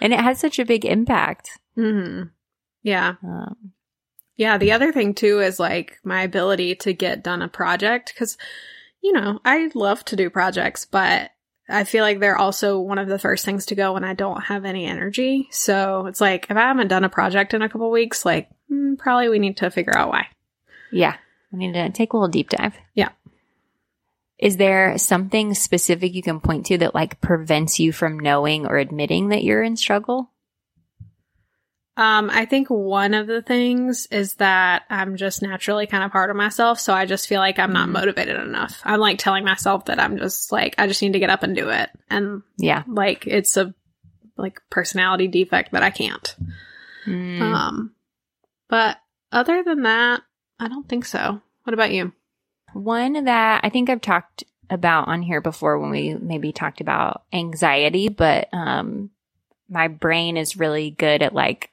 and 0.00 0.12
it 0.12 0.20
has 0.20 0.38
such 0.38 0.60
a 0.60 0.64
big 0.64 0.84
impact. 0.84 1.50
hmm 1.74 2.22
Yeah. 2.82 3.14
Um, 3.24 3.72
Yeah. 4.36 4.56
The 4.58 4.72
other 4.72 4.92
thing 4.92 5.14
too 5.14 5.40
is 5.40 5.58
like 5.58 5.98
my 6.04 6.22
ability 6.22 6.76
to 6.76 6.92
get 6.92 7.24
done 7.24 7.42
a 7.42 7.48
project 7.48 8.12
because, 8.14 8.38
you 9.02 9.12
know, 9.12 9.40
I 9.44 9.70
love 9.74 10.04
to 10.06 10.16
do 10.16 10.30
projects, 10.30 10.84
but 10.84 11.32
I 11.68 11.84
feel 11.84 12.02
like 12.02 12.18
they're 12.18 12.38
also 12.38 12.78
one 12.78 12.98
of 12.98 13.08
the 13.08 13.18
first 13.18 13.44
things 13.44 13.66
to 13.66 13.74
go 13.74 13.92
when 13.92 14.04
I 14.04 14.14
don't 14.14 14.40
have 14.42 14.64
any 14.64 14.86
energy. 14.86 15.48
So 15.50 16.06
it's 16.06 16.20
like 16.20 16.46
if 16.48 16.56
I 16.56 16.60
haven't 16.60 16.88
done 16.88 17.04
a 17.04 17.10
project 17.10 17.52
in 17.52 17.62
a 17.62 17.68
couple 17.68 17.90
weeks, 17.90 18.24
like 18.24 18.48
hmm, 18.68 18.94
probably 18.94 19.28
we 19.28 19.38
need 19.38 19.58
to 19.58 19.70
figure 19.70 19.96
out 19.96 20.08
why. 20.08 20.28
Yeah. 20.90 21.16
We 21.52 21.58
need 21.58 21.74
to 21.74 21.90
take 21.90 22.12
a 22.12 22.16
little 22.16 22.28
deep 22.28 22.50
dive. 22.50 22.74
Yeah. 22.94 23.10
Is 24.38 24.56
there 24.56 24.96
something 24.98 25.52
specific 25.54 26.14
you 26.14 26.22
can 26.22 26.40
point 26.40 26.66
to 26.66 26.78
that 26.78 26.94
like 26.94 27.20
prevents 27.20 27.80
you 27.80 27.92
from 27.92 28.18
knowing 28.18 28.66
or 28.66 28.78
admitting 28.78 29.28
that 29.28 29.42
you're 29.42 29.62
in 29.62 29.76
struggle? 29.76 30.30
Um, 31.98 32.30
I 32.30 32.44
think 32.46 32.68
one 32.70 33.12
of 33.12 33.26
the 33.26 33.42
things 33.42 34.06
is 34.06 34.34
that 34.34 34.84
I'm 34.88 35.16
just 35.16 35.42
naturally 35.42 35.88
kind 35.88 36.04
of 36.04 36.12
hard 36.12 36.30
on 36.30 36.36
myself. 36.36 36.78
So 36.78 36.94
I 36.94 37.06
just 37.06 37.26
feel 37.28 37.40
like 37.40 37.58
I'm 37.58 37.72
not 37.72 37.88
Mhm. 37.88 37.92
motivated 37.92 38.36
enough. 38.40 38.80
I'm 38.84 39.00
like 39.00 39.18
telling 39.18 39.44
myself 39.44 39.86
that 39.86 39.98
I'm 39.98 40.16
just 40.16 40.52
like, 40.52 40.76
I 40.78 40.86
just 40.86 41.02
need 41.02 41.14
to 41.14 41.18
get 41.18 41.28
up 41.28 41.42
and 41.42 41.56
do 41.56 41.70
it. 41.70 41.90
And 42.08 42.42
Yeah. 42.56 42.84
like, 42.86 43.26
it's 43.26 43.56
a 43.56 43.74
like 44.36 44.60
personality 44.70 45.26
defect 45.26 45.72
that 45.72 45.82
I 45.82 45.90
can't. 45.90 46.36
Mm. 47.04 47.40
Um, 47.42 47.94
but 48.68 48.98
other 49.32 49.64
than 49.64 49.82
that, 49.82 50.22
I 50.60 50.68
don't 50.68 50.88
think 50.88 51.04
so. 51.04 51.40
What 51.64 51.74
about 51.74 51.90
you? 51.92 52.12
One 52.74 53.24
that 53.24 53.62
I 53.64 53.70
think 53.70 53.90
I've 53.90 54.00
talked 54.00 54.44
about 54.70 55.08
on 55.08 55.22
here 55.22 55.40
before 55.40 55.80
when 55.80 55.90
we 55.90 56.14
maybe 56.14 56.52
talked 56.52 56.80
about 56.80 57.24
anxiety, 57.32 58.08
but 58.08 58.48
um 58.52 59.10
my 59.68 59.88
brain 59.88 60.36
is 60.36 60.56
really 60.56 60.90
good 60.92 61.22
at 61.22 61.34
like 61.34 61.70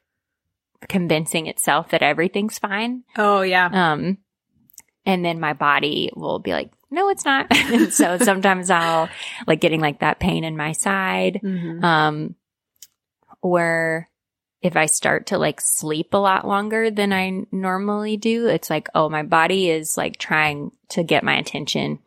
convincing 0.87 1.47
itself 1.47 1.89
that 1.89 2.01
everything's 2.01 2.57
fine. 2.59 3.03
Oh 3.17 3.41
yeah. 3.41 3.69
Um, 3.93 4.17
and 5.05 5.23
then 5.23 5.39
my 5.39 5.53
body 5.53 6.11
will 6.15 6.39
be 6.39 6.51
like, 6.53 6.71
no, 6.91 7.09
it's 7.09 7.25
not. 7.25 7.47
And 7.51 7.93
so 7.93 8.17
sometimes 8.17 8.69
I'll 8.69 9.09
like 9.47 9.59
getting 9.61 9.81
like 9.81 9.99
that 9.99 10.19
pain 10.19 10.43
in 10.43 10.55
my 10.57 10.71
side. 10.71 11.39
Mhm. 11.43 11.83
Um, 11.83 12.35
or 13.41 14.07
if 14.61 14.75
I 14.75 14.87
start 14.87 15.27
to 15.27 15.37
like 15.37 15.61
sleep 15.61 16.13
a 16.13 16.17
lot 16.17 16.47
longer 16.47 16.89
than 16.89 17.13
I 17.13 17.43
normally 17.51 18.17
do, 18.17 18.47
it's 18.47 18.69
like, 18.69 18.87
oh, 18.95 19.09
my 19.09 19.21
body 19.23 19.69
is 19.69 19.95
like 19.97 20.17
trying 20.17 20.71
to 20.89 21.03
get 21.03 21.23
my 21.23 21.35
attention. 21.37 21.99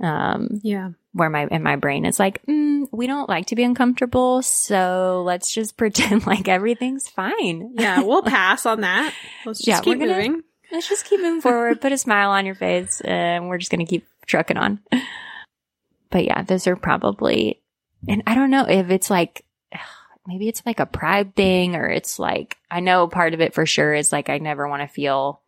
Um, 0.00 0.60
Yeah. 0.62 0.90
Where 1.12 1.28
my, 1.30 1.46
and 1.50 1.62
my 1.62 1.76
brain 1.76 2.04
is 2.04 2.18
like, 2.18 2.44
mm, 2.46 2.86
we 2.90 3.06
don't 3.06 3.28
like 3.28 3.46
to 3.46 3.54
be 3.56 3.62
uncomfortable. 3.64 4.42
So 4.42 5.22
let's 5.26 5.52
just 5.52 5.76
pretend 5.78 6.26
like 6.26 6.48
everything's 6.48 7.08
fine. 7.08 7.72
Yeah. 7.74 8.02
We'll 8.02 8.22
pass 8.24 8.64
on 8.66 8.80
that. 8.82 9.12
Let's 9.44 9.58
just 9.60 9.68
Yeah, 9.68 9.80
keep 9.80 9.98
gonna- 9.98 10.14
moving. 10.16 10.42
let's 10.70 10.88
just 10.88 11.04
keep 11.04 11.20
moving 11.20 11.40
forward, 11.42 11.80
put 11.80 11.92
a 11.92 11.98
smile 11.98 12.30
on 12.30 12.46
your 12.46 12.54
face, 12.54 13.00
and 13.02 13.48
we're 13.48 13.58
just 13.58 13.70
going 13.70 13.84
to 13.84 13.90
keep 13.90 14.06
trucking 14.26 14.56
on. 14.56 14.80
But 16.10 16.24
yeah, 16.24 16.42
those 16.42 16.66
are 16.66 16.76
probably, 16.76 17.60
and 18.08 18.22
I 18.26 18.34
don't 18.34 18.50
know 18.50 18.66
if 18.68 18.90
it's 18.90 19.10
like, 19.10 19.44
maybe 20.26 20.48
it's 20.48 20.62
like 20.64 20.80
a 20.80 20.86
pride 20.86 21.34
thing 21.34 21.74
or 21.74 21.88
it's 21.88 22.18
like, 22.18 22.56
I 22.70 22.80
know 22.80 23.08
part 23.08 23.34
of 23.34 23.40
it 23.40 23.54
for 23.54 23.66
sure 23.66 23.92
is 23.94 24.12
like, 24.12 24.28
I 24.28 24.38
never 24.38 24.68
want 24.68 24.82
to 24.82 24.88
feel 24.88 25.40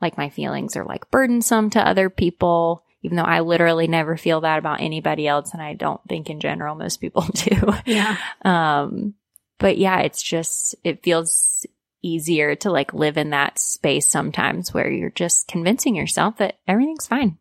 like 0.00 0.16
my 0.18 0.28
feelings 0.30 0.76
are 0.76 0.84
like 0.84 1.10
burdensome 1.10 1.70
to 1.70 1.86
other 1.86 2.10
people, 2.10 2.81
even 3.02 3.16
though 3.16 3.22
I 3.24 3.40
literally 3.40 3.88
never 3.88 4.16
feel 4.16 4.42
that 4.42 4.58
about 4.58 4.80
anybody 4.80 5.26
else. 5.26 5.52
And 5.52 5.62
I 5.62 5.74
don't 5.74 6.00
think 6.08 6.30
in 6.30 6.40
general 6.40 6.74
most 6.74 6.98
people 6.98 7.22
do. 7.34 7.56
Yeah. 7.84 8.16
Um, 8.44 9.14
but 9.58 9.76
yeah, 9.78 10.00
it's 10.00 10.22
just, 10.22 10.74
it 10.84 11.02
feels 11.02 11.66
easier 12.02 12.54
to 12.56 12.70
like 12.70 12.92
live 12.94 13.16
in 13.16 13.30
that 13.30 13.58
space 13.58 14.08
sometimes 14.08 14.72
where 14.74 14.90
you're 14.90 15.10
just 15.10 15.46
convincing 15.48 15.94
yourself 15.94 16.36
that 16.38 16.58
everything's 16.66 17.06
fine, 17.06 17.38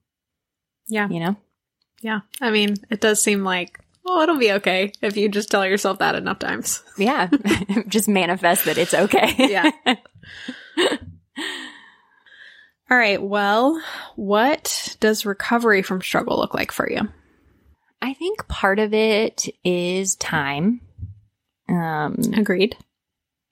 Yeah. 0.87 1.07
you 1.09 1.19
know? 1.19 1.35
Yeah. 2.01 2.21
I 2.39 2.51
mean, 2.51 2.75
it 2.89 3.01
does 3.01 3.21
seem 3.21 3.43
like, 3.43 3.79
oh, 4.05 4.21
it'll 4.21 4.37
be 4.37 4.51
okay 4.53 4.91
if 5.01 5.15
you 5.17 5.29
just 5.29 5.49
tell 5.51 5.65
yourself 5.65 5.99
that 5.99 6.15
enough 6.15 6.39
times. 6.39 6.83
Yeah. 6.97 7.29
just 7.87 8.07
manifest 8.07 8.65
that 8.65 8.77
it's 8.79 8.93
okay. 8.93 9.33
Yeah. 9.37 9.71
All 12.91 12.97
right. 12.97 13.23
Well, 13.23 13.81
what 14.17 14.97
does 14.99 15.25
recovery 15.25 15.81
from 15.81 16.01
struggle 16.01 16.37
look 16.37 16.53
like 16.53 16.73
for 16.73 16.91
you? 16.91 17.07
I 18.01 18.13
think 18.13 18.49
part 18.49 18.79
of 18.79 18.93
it 18.93 19.47
is 19.63 20.15
time. 20.17 20.81
Um, 21.69 22.17
Agreed. 22.35 22.75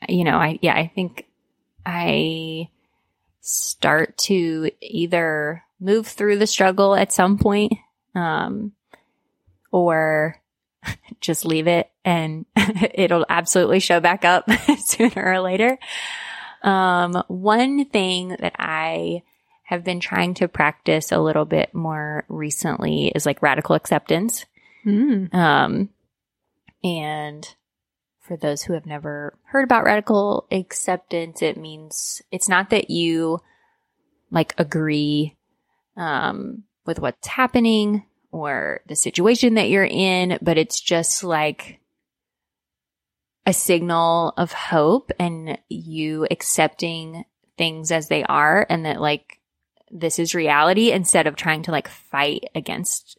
you 0.09 0.25
know, 0.25 0.35
I, 0.35 0.59
yeah, 0.61 0.75
I 0.75 0.91
think 0.93 1.25
I 1.85 2.67
start 3.39 4.17
to 4.17 4.71
either 4.81 5.63
move 5.79 6.07
through 6.07 6.39
the 6.39 6.47
struggle 6.47 6.93
at 6.93 7.13
some 7.13 7.37
point, 7.37 7.71
um, 8.15 8.73
or 9.71 10.35
just 11.21 11.45
leave 11.45 11.67
it 11.67 11.89
and 12.03 12.45
it'll 12.93 13.25
absolutely 13.29 13.79
show 13.79 14.01
back 14.01 14.25
up 14.25 14.49
sooner 14.79 15.23
or 15.31 15.39
later. 15.39 15.79
Um, 16.61 17.23
one 17.27 17.85
thing 17.85 18.35
that 18.39 18.55
I 18.57 19.23
have 19.63 19.83
been 19.83 19.99
trying 19.99 20.33
to 20.35 20.47
practice 20.47 21.11
a 21.11 21.19
little 21.19 21.45
bit 21.45 21.73
more 21.73 22.25
recently 22.27 23.11
is 23.13 23.25
like 23.25 23.41
radical 23.41 23.75
acceptance. 23.75 24.45
Mm. 24.85 25.33
Um, 25.33 25.89
and 26.83 27.47
for 28.19 28.37
those 28.37 28.63
who 28.63 28.73
have 28.73 28.85
never 28.85 29.37
heard 29.43 29.63
about 29.63 29.83
radical 29.83 30.47
acceptance, 30.51 31.41
it 31.41 31.57
means 31.57 32.21
it's 32.31 32.49
not 32.49 32.71
that 32.71 32.89
you 32.89 33.39
like 34.31 34.53
agree 34.57 35.35
um, 35.97 36.63
with 36.85 36.99
what's 36.99 37.27
happening 37.27 38.05
or 38.31 38.81
the 38.87 38.95
situation 38.95 39.55
that 39.55 39.69
you're 39.69 39.83
in, 39.83 40.37
but 40.41 40.57
it's 40.57 40.79
just 40.79 41.23
like 41.23 41.78
a 43.49 43.53
signal 43.53 44.31
of 44.37 44.53
hope 44.53 45.11
and 45.19 45.57
you 45.69 46.27
accepting 46.29 47.25
things 47.57 47.91
as 47.91 48.07
they 48.07 48.23
are 48.23 48.63
and 48.69 48.85
that 48.85 49.01
like 49.01 49.39
this 49.89 50.19
is 50.19 50.35
reality 50.35 50.91
instead 50.91 51.25
of 51.25 51.35
trying 51.35 51.63
to 51.63 51.71
like 51.71 51.87
fight 51.87 52.43
against 52.53 53.17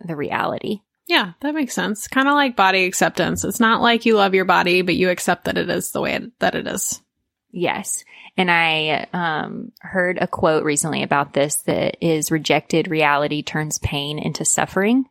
the 0.00 0.14
reality. 0.14 0.78
Yeah, 1.08 1.32
that 1.40 1.54
makes 1.54 1.74
sense. 1.74 2.06
Kind 2.06 2.28
of 2.28 2.34
like 2.34 2.54
body 2.54 2.84
acceptance. 2.84 3.44
It's 3.44 3.58
not 3.58 3.82
like 3.82 4.06
you 4.06 4.14
love 4.14 4.34
your 4.34 4.44
body, 4.44 4.82
but 4.82 4.94
you 4.94 5.10
accept 5.10 5.46
that 5.46 5.58
it 5.58 5.68
is 5.68 5.90
the 5.90 6.00
way 6.00 6.14
it, 6.14 6.38
that 6.38 6.54
it 6.54 6.68
is. 6.68 7.02
Yes. 7.50 8.04
And 8.36 8.48
I 8.50 9.08
um, 9.12 9.72
heard 9.80 10.16
a 10.20 10.28
quote 10.28 10.62
recently 10.64 11.02
about 11.02 11.32
this 11.32 11.56
that 11.62 11.96
is 12.00 12.30
rejected 12.30 12.86
reality 12.88 13.42
turns 13.42 13.78
pain 13.78 14.20
into 14.20 14.44
suffering. 14.44 15.06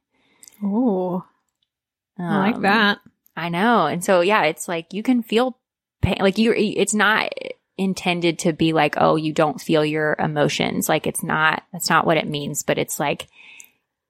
Oh, 0.64 1.26
I 2.18 2.38
like 2.38 2.56
Um, 2.56 2.62
that. 2.62 3.00
I 3.42 3.50
know. 3.50 3.88
And 3.88 4.04
so, 4.04 4.22
yeah, 4.22 4.44
it's 4.44 4.68
like 4.68 4.94
you 4.94 5.02
can 5.02 5.24
feel 5.24 5.58
pain. 6.04 6.18
Like 6.20 6.38
you, 6.38 6.54
it's 6.56 6.94
not 6.94 7.34
intended 7.76 8.38
to 8.40 8.54
be 8.54 8.72
like, 8.72 8.94
oh, 8.98 9.16
you 9.16 9.34
don't 9.34 9.60
feel 9.60 9.84
your 9.84 10.16
emotions. 10.20 10.88
Like 10.88 11.08
it's 11.08 11.24
not, 11.24 11.64
that's 11.74 11.90
not 11.90 12.06
what 12.06 12.18
it 12.18 12.28
means, 12.28 12.62
but 12.62 12.78
it's 12.78 13.00
like, 13.00 13.28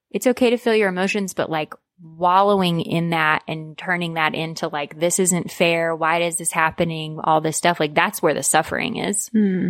it's 0.09 0.27
okay 0.27 0.49
to 0.49 0.57
feel 0.57 0.75
your 0.75 0.89
emotions, 0.89 1.33
but 1.33 1.49
like 1.49 1.73
wallowing 2.01 2.81
in 2.81 3.11
that 3.11 3.43
and 3.47 3.77
turning 3.77 4.15
that 4.15 4.35
into 4.35 4.67
like, 4.67 4.99
this 4.99 5.17
isn't 5.17 5.49
fair. 5.49 5.95
Why 5.95 6.23
is 6.23 6.35
this 6.35 6.51
happening? 6.51 7.21
All 7.23 7.39
this 7.39 7.55
stuff. 7.55 7.79
Like 7.79 7.95
that's 7.95 8.21
where 8.21 8.33
the 8.33 8.43
suffering 8.43 8.97
is. 8.97 9.29
Hmm. 9.29 9.69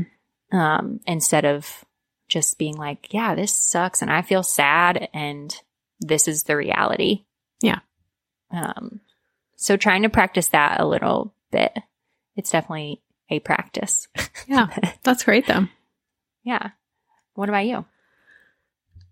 Um, 0.52 1.02
instead 1.06 1.46
of 1.46 1.86
just 2.28 2.58
being 2.58 2.78
like, 2.78 3.14
yeah, 3.14 3.36
this 3.36 3.54
sucks 3.54 4.02
and 4.02 4.10
I 4.10 4.24
feel 4.24 4.42
sad 4.42 5.08
and 5.14 5.56
this 6.00 6.28
is 6.28 6.44
the 6.44 6.58
reality. 6.58 7.26
Yeah. 7.62 7.82
Um, 8.50 9.02
so 9.62 9.78
trying 9.78 10.02
to 10.02 10.10
practice 10.10 10.50
that 10.50 10.80
a 10.80 10.86
little 10.88 11.34
bit. 11.52 11.72
It's 12.36 12.52
definitely 12.52 13.02
a 13.30 13.40
practice. 13.40 14.08
Yeah, 14.48 14.68
that's 15.04 15.24
great 15.24 15.46
though. 15.46 15.68
yeah. 16.44 16.72
What 17.36 17.48
about 17.48 17.66
you? 17.68 17.86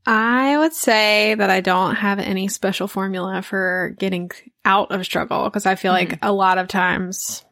I 0.06 0.58
would 0.58 0.74
say 0.74 1.36
that 1.36 1.52
I 1.52 1.62
don't 1.62 1.96
have 1.96 2.18
any 2.18 2.48
special 2.48 2.88
formula 2.88 3.44
for 3.44 3.96
getting 4.00 4.32
out 4.66 4.92
of 4.92 5.06
struggle 5.06 5.44
because 5.44 5.68
I 5.68 5.76
feel 5.76 5.94
like 5.94 6.10
mm. 6.10 6.20
a 6.24 6.32
lot 6.32 6.58
of 6.58 6.68
times, 6.68 7.46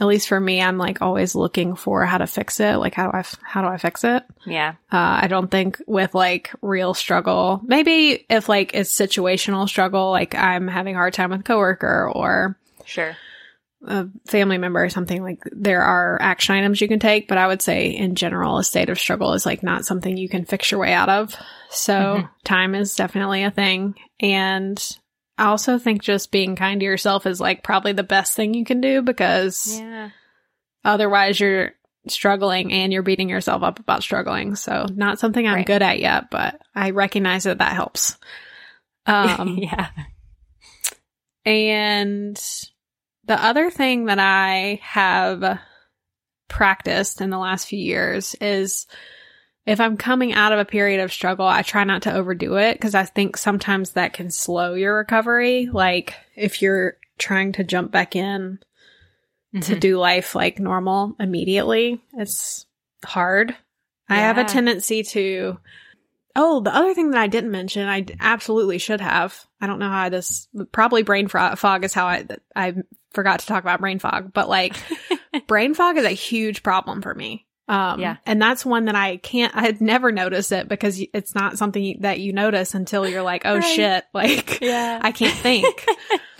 at 0.00 0.06
least 0.06 0.28
for 0.28 0.38
me, 0.38 0.62
I'm 0.62 0.78
like 0.78 1.02
always 1.02 1.34
looking 1.34 1.74
for 1.74 2.04
how 2.04 2.18
to 2.18 2.26
fix 2.26 2.60
it. 2.60 2.76
Like 2.76 2.94
how 2.94 3.10
do 3.10 3.16
I 3.16 3.20
f- 3.20 3.36
how 3.42 3.62
do 3.62 3.68
I 3.68 3.78
fix 3.78 4.04
it? 4.04 4.22
Yeah. 4.46 4.74
Uh, 4.92 5.20
I 5.22 5.26
don't 5.28 5.50
think 5.50 5.82
with 5.86 6.14
like 6.14 6.50
real 6.62 6.94
struggle. 6.94 7.60
Maybe 7.64 8.24
if 8.30 8.48
like 8.48 8.74
it's 8.74 8.94
situational 8.96 9.68
struggle, 9.68 10.10
like 10.10 10.34
I'm 10.34 10.68
having 10.68 10.94
a 10.94 10.98
hard 10.98 11.14
time 11.14 11.30
with 11.30 11.40
a 11.40 11.44
coworker 11.44 12.10
or 12.14 12.56
Sure. 12.84 13.16
a 13.86 14.06
family 14.26 14.56
member 14.58 14.82
or 14.82 14.88
something 14.88 15.22
like 15.22 15.42
there 15.52 15.82
are 15.82 16.18
action 16.22 16.54
items 16.56 16.80
you 16.80 16.88
can 16.88 16.98
take 16.98 17.28
but 17.28 17.38
i 17.38 17.46
would 17.46 17.62
say 17.62 17.90
in 17.90 18.14
general 18.16 18.58
a 18.58 18.64
state 18.64 18.88
of 18.88 18.98
struggle 18.98 19.34
is 19.34 19.46
like 19.46 19.62
not 19.62 19.84
something 19.84 20.16
you 20.16 20.28
can 20.28 20.44
fix 20.44 20.70
your 20.72 20.80
way 20.80 20.92
out 20.92 21.08
of 21.08 21.36
so 21.70 21.92
Mhm. 21.94 22.28
time 22.44 22.74
is 22.74 22.96
definitely 22.96 23.44
a 23.44 23.50
thing 23.52 23.94
and 24.20 24.98
i 25.38 25.46
also 25.46 25.78
think 25.78 26.02
just 26.02 26.30
being 26.30 26.56
kind 26.56 26.80
to 26.80 26.84
yourself 26.86 27.26
is 27.26 27.40
like 27.40 27.62
probably 27.62 27.92
the 27.92 28.02
best 28.02 28.34
thing 28.34 28.52
you 28.54 28.64
can 28.64 28.80
do 28.80 29.00
because 29.02 29.78
Yeah. 29.80 30.10
otherwise 30.84 31.38
you're 31.40 31.72
struggling 32.06 32.72
and 32.72 32.92
you're 32.92 33.02
beating 33.02 33.28
yourself 33.28 33.62
up 33.62 33.78
about 33.78 34.02
struggling 34.02 34.54
so 34.56 34.86
not 34.94 35.18
something 35.18 35.46
i'm 35.46 35.54
Right. 35.56 35.66
good 35.66 35.82
at 35.82 35.98
yet 36.00 36.30
but 36.30 36.60
i 36.74 36.90
recognize 36.90 37.44
that 37.44 37.58
that 37.58 37.72
helps 37.72 38.16
um 39.06 39.56
yeah. 39.62 39.88
and 41.44 42.36
the 43.24 43.42
other 43.44 43.70
thing 43.70 44.06
that 44.06 44.18
I 44.18 44.80
have 44.82 45.58
practiced 46.48 47.20
in 47.20 47.30
the 47.30 47.38
last 47.38 47.66
few 47.66 47.78
years 47.78 48.34
is 48.40 48.86
if 49.68 49.80
I'm 49.80 49.98
coming 49.98 50.32
out 50.32 50.52
of 50.52 50.58
a 50.58 50.64
period 50.64 51.00
of 51.00 51.12
struggle, 51.12 51.46
I 51.46 51.60
try 51.62 51.84
not 51.84 52.02
to 52.02 52.14
overdo 52.14 52.56
it 52.56 52.72
because 52.74 52.94
I 52.94 53.04
think 53.04 53.36
sometimes 53.36 53.90
that 53.90 54.14
can 54.14 54.30
slow 54.30 54.72
your 54.72 54.96
recovery. 54.96 55.68
Like 55.70 56.14
if 56.34 56.62
you're 56.62 56.96
trying 57.18 57.52
to 57.52 57.64
jump 57.64 57.90
back 57.90 58.16
in 58.16 58.60
to 59.60 59.76
Mhm. 59.76 59.80
do 59.80 59.98
life 59.98 60.34
like 60.34 60.58
normal 60.58 61.16
immediately, 61.20 62.02
it's 62.14 62.64
hard. 63.04 63.54
I 64.08 64.20
have 64.20 64.38
a 64.38 64.44
tendency 64.44 65.02
to. 65.02 65.58
Oh, 66.34 66.60
the 66.60 66.74
other 66.74 66.94
thing 66.94 67.10
that 67.10 67.20
I 67.20 67.26
didn't 67.26 67.50
mention, 67.50 67.88
I 67.88 68.06
absolutely 68.20 68.78
should 68.78 69.00
have. 69.00 69.44
I 69.60 69.66
don't 69.66 69.80
know 69.80 69.90
how 69.90 70.08
this 70.08 70.48
probably 70.72 71.02
brain 71.02 71.28
fog 71.28 71.84
is 71.84 71.92
how 71.92 72.06
I 72.06 72.26
I 72.56 72.74
forgot 73.10 73.40
to 73.40 73.46
talk 73.46 73.62
about 73.64 73.80
brain 73.80 73.98
fog, 73.98 74.32
but 74.32 74.48
like 74.48 74.76
brain 75.46 75.74
fog 75.74 75.98
is 75.98 76.04
a 76.04 76.10
huge 76.10 76.62
problem 76.62 77.02
for 77.02 77.14
me. 77.14 77.44
Um, 77.68 78.00
Yeah. 78.00 78.16
and 78.24 78.40
that's 78.40 78.64
one 78.64 78.86
that 78.86 78.94
I 78.94 79.18
can't. 79.18 79.54
I 79.54 79.60
had 79.62 79.80
never 79.80 80.10
noticed 80.10 80.52
it 80.52 80.68
because 80.68 81.02
it's 81.12 81.34
not 81.34 81.58
something 81.58 81.98
that 82.00 82.18
you 82.20 82.32
notice 82.32 82.74
until 82.74 83.06
you're 83.08 83.22
like, 83.22 83.42
oh 83.44 83.56
Right. 83.56 83.64
shit, 83.64 84.04
like 84.14 84.60
Yeah. 84.60 85.00
I 85.02 85.12
can't 85.12 85.36
think. 85.36 85.86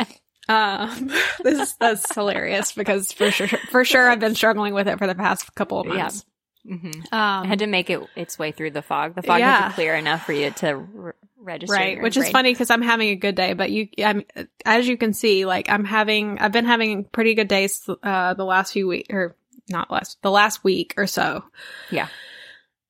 um, 0.49 1.11
this 1.43 1.59
is 1.61 1.75
that's 1.77 2.15
hilarious 2.15 2.73
because 2.73 3.13
for 3.13 3.31
sure, 3.31 3.49
for 3.71 3.85
sure, 3.85 4.09
I've 4.09 4.21
been 4.21 4.35
struggling 4.35 4.75
with 4.75 4.89
it 4.89 4.99
for 4.99 5.07
the 5.07 5.15
past 5.15 5.55
couple 5.55 5.81
of 5.81 5.87
Yeah. 5.89 5.95
months. 5.95 6.25
Mhm. 6.67 6.95
Um, 7.13 7.45
I 7.45 7.47
had 7.47 7.61
to 7.61 7.67
make 7.67 7.89
it 7.91 8.01
its 8.17 8.39
way 8.39 8.53
through 8.53 8.73
the 8.73 8.83
fog. 8.83 9.15
The 9.15 9.23
fog 9.23 9.39
Yeah. 9.41 9.61
had 9.63 9.69
to 9.69 9.75
clear 9.75 9.95
enough 9.95 10.25
for 10.27 10.33
you 10.33 10.51
to 10.51 10.69
r- 10.99 11.15
register. 11.41 11.73
right 11.75 12.03
which 12.03 12.17
is 12.17 12.29
funny 12.31 12.53
because 12.53 12.69
i'm 12.69 12.83
having 12.83 13.09
a 13.11 13.15
good 13.17 13.35
day 13.37 13.55
but 13.55 13.71
you 13.71 13.89
i'm 14.05 14.23
as 14.67 14.87
you 14.89 14.99
can 14.99 15.15
see 15.15 15.47
like 15.47 15.71
i'm 15.71 15.85
having 15.85 16.37
i've 16.41 16.51
been 16.53 16.65
having 16.67 17.05
pretty 17.05 17.35
good 17.35 17.47
days 17.49 17.89
uh 18.03 18.35
the 18.35 18.45
last 18.45 18.73
few 18.73 18.87
weeks 18.89 19.09
or 19.11 19.35
not 19.71 19.91
last 19.91 20.19
the 20.23 20.31
last 20.31 20.63
week 20.65 20.95
or 20.97 21.07
so 21.07 21.45
Yeah. 21.91 22.09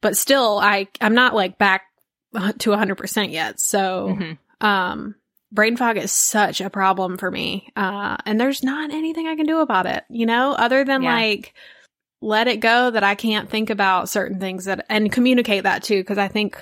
but 0.01 0.17
still 0.17 0.59
i 0.59 0.89
i'm 1.01 1.15
not 1.15 1.35
like 1.35 1.59
back 1.59 1.83
to 2.59 2.71
100% 2.71 3.33
yet 3.33 3.59
so 3.61 4.17
Mhm. 4.19 4.39
um 4.61 5.15
brain 5.51 5.77
fog 5.77 5.97
is 5.97 6.13
such 6.13 6.61
a 6.61 6.69
problem 6.71 7.17
for 7.17 7.31
me 7.31 7.73
uh 7.77 8.17
and 8.27 8.39
there's 8.41 8.63
not 8.63 8.91
anything 8.93 9.27
i 9.27 9.35
can 9.37 9.47
do 9.47 9.61
about 9.61 9.87
it 9.87 10.05
you 10.11 10.27
know 10.27 10.53
other 10.53 10.85
than 10.85 11.03
Yeah. 11.03 11.15
like 11.15 11.55
let 12.21 12.49
it 12.49 12.61
go 12.61 12.91
that 12.91 13.03
i 13.05 13.15
can't 13.15 13.49
think 13.49 13.71
about 13.71 14.09
certain 14.09 14.41
things 14.41 14.67
that 14.67 14.85
and 14.91 15.11
communicate 15.11 15.63
that 15.63 15.83
too 15.83 16.01
because 16.01 16.19
i 16.19 16.29
think 16.29 16.61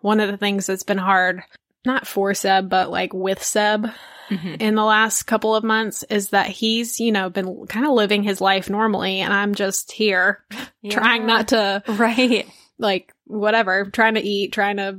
one 0.00 0.20
of 0.20 0.30
the 0.30 0.36
things 0.36 0.66
that's 0.66 0.82
been 0.84 0.98
hard 0.98 1.42
not 1.84 2.06
for 2.06 2.32
seb 2.34 2.68
but 2.68 2.90
like 2.90 3.12
with 3.12 3.42
seb 3.42 3.86
Mhm. 4.30 4.60
in 4.60 4.74
the 4.76 4.84
last 4.84 5.24
couple 5.24 5.54
of 5.54 5.64
months 5.64 6.02
is 6.04 6.30
that 6.30 6.46
he's 6.46 7.00
you 7.00 7.12
know 7.12 7.28
been 7.30 7.66
kind 7.66 7.84
of 7.84 7.92
living 7.92 8.22
his 8.22 8.40
life 8.40 8.70
normally 8.70 9.20
and 9.20 9.32
i'm 9.32 9.54
just 9.54 9.92
here 9.92 10.44
trying 10.90 11.26
not 11.26 11.48
to 11.48 11.82
Right. 11.88 12.46
like 12.78 13.12
whatever 13.26 13.84
trying 13.86 14.14
to 14.14 14.20
eat 14.22 14.52
trying 14.52 14.76
to 14.78 14.98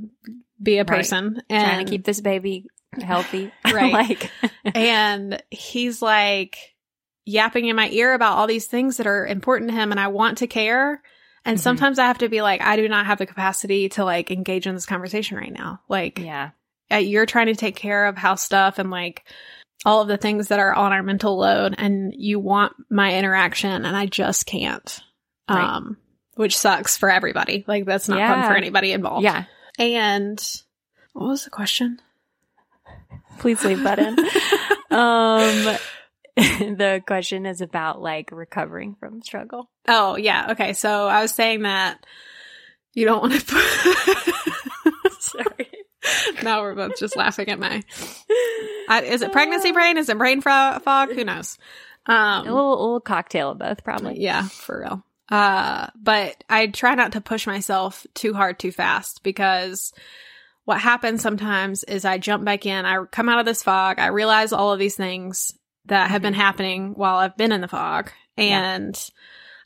be 0.62 0.78
a 0.78 0.84
Right. 0.84 0.88
person 0.88 1.42
and 1.50 1.64
Trying 1.66 1.86
to 1.86 1.90
keep 1.92 2.04
this 2.06 2.22
baby 2.22 2.66
healthy. 3.02 3.50
Right. 3.66 3.92
like, 3.94 4.30
and 4.76 5.42
he's 5.50 6.02
like 6.02 6.58
yapping 7.26 7.66
in 7.68 7.76
my 7.76 7.90
ear 7.90 8.14
about 8.14 8.38
all 8.38 8.48
these 8.48 8.68
things 8.68 8.98
that 8.98 9.08
are 9.08 9.26
important 9.26 9.70
to 9.72 9.76
him 9.76 9.92
and 9.92 10.00
I 10.00 10.08
want 10.10 10.40
to 10.40 10.48
care. 10.48 11.02
And 11.46 11.58
Mhm. 11.58 11.62
sometimes 11.62 11.98
I 12.00 12.06
have 12.06 12.20
to 12.20 12.30
be 12.30 12.42
like, 12.44 12.62
I 12.62 12.76
do 12.76 12.88
not 12.90 13.06
have 13.08 13.18
the 13.18 13.26
capacity 13.26 13.90
to 13.90 14.04
like 14.06 14.30
engage 14.30 14.68
in 14.68 14.76
this 14.76 14.86
conversation 14.86 15.38
right 15.38 15.52
now. 15.54 15.80
Like 15.90 16.20
yeah. 16.20 16.52
Uh, 16.92 16.98
you're 16.98 17.26
trying 17.26 17.48
to 17.48 17.56
take 17.56 17.76
care 17.76 18.06
of 18.06 18.18
house 18.18 18.44
stuff 18.44 18.80
and 18.80 18.90
like 18.92 19.24
all 19.86 20.02
of 20.02 20.08
the 20.08 20.18
things 20.18 20.50
that 20.50 20.60
are 20.60 20.74
on 20.74 20.92
our 20.92 21.04
mental 21.04 21.38
load 21.38 21.76
and 21.78 22.14
you 22.16 22.40
want 22.40 22.74
my 22.90 23.16
interaction 23.16 23.86
and 23.86 23.96
I 23.96 24.06
just 24.06 24.46
can't. 24.46 25.00
Right. 25.50 25.64
Um, 25.64 25.98
which 26.36 26.58
sucks 26.58 26.98
for 26.98 27.10
everybody. 27.10 27.64
Like 27.68 27.86
that's 27.86 28.08
not 28.08 28.20
fun 28.20 28.48
for 28.48 28.56
anybody 28.56 28.92
involved. 28.92 29.24
Yeah. 29.24 29.46
And 29.78 30.62
what 31.14 31.28
was 31.28 31.44
the 31.44 31.50
question? 31.50 32.00
Please 33.40 33.64
leave 33.64 33.84
that 33.84 34.00
in. 34.00 34.20
um, 34.98 35.78
the 36.78 37.04
question 37.06 37.46
is 37.46 37.62
about 37.62 38.02
like 38.02 38.30
recovering 38.32 38.96
from 39.00 39.22
struggle. 39.22 39.70
Oh, 39.88 40.16
yeah. 40.16 40.52
Okay. 40.52 40.74
So 40.74 41.08
I 41.08 41.22
was 41.22 41.32
saying 41.32 41.64
that 41.64 42.06
you 42.94 43.06
don't 43.06 43.22
want 43.22 43.34
to. 43.34 43.40
Sorry. 45.20 45.71
now 46.44 46.62
we're 46.62 46.76
both 46.76 46.98
just 46.98 47.16
laughing 47.16 47.50
at 47.50 47.60
my. 47.60 47.84
I, 48.90 49.02
is 49.04 49.22
it 49.22 49.32
pregnancy 49.32 49.72
brain? 49.72 49.98
Is 49.98 50.10
it 50.10 50.18
brain 50.18 50.42
fro- 50.42 50.80
fog? 50.84 51.12
Who 51.14 51.24
knows? 51.24 51.58
A 52.08 52.12
Um, 52.12 52.46
little, 52.46 52.70
little 52.72 53.00
cocktail 53.00 53.52
of 53.52 53.60
both, 53.60 53.84
probably. 53.84 54.20
yeah, 54.22 54.48
for 54.48 54.82
real. 54.82 55.04
Uh, 55.30 55.88
but 55.96 56.44
I 56.50 56.68
try 56.68 56.96
not 56.96 57.14
to 57.14 57.22
push 57.22 57.48
myself 57.48 58.06
too 58.14 58.34
hard 58.34 58.60
too 58.60 58.72
fast 58.72 59.24
because 59.24 59.94
what 60.66 60.80
happens 60.82 61.22
sometimes 61.22 61.84
is 61.86 62.04
I 62.06 62.18
jump 62.18 62.44
back 62.44 62.66
in, 62.66 62.86
I 62.86 63.04
come 63.06 63.30
out 63.30 63.40
of 63.40 63.46
this 63.46 63.64
fog, 63.64 63.98
I 64.00 64.08
realize 64.08 64.52
all 64.52 64.74
of 64.74 64.80
these 64.80 64.96
things 64.96 65.54
that 65.86 66.10
have 66.12 66.22
been 66.22 66.34
happening 66.34 66.94
while 66.96 67.16
I've 67.16 67.38
been 67.38 67.52
in 67.52 67.62
the 67.62 67.68
fog. 67.68 68.12
And 68.38 68.98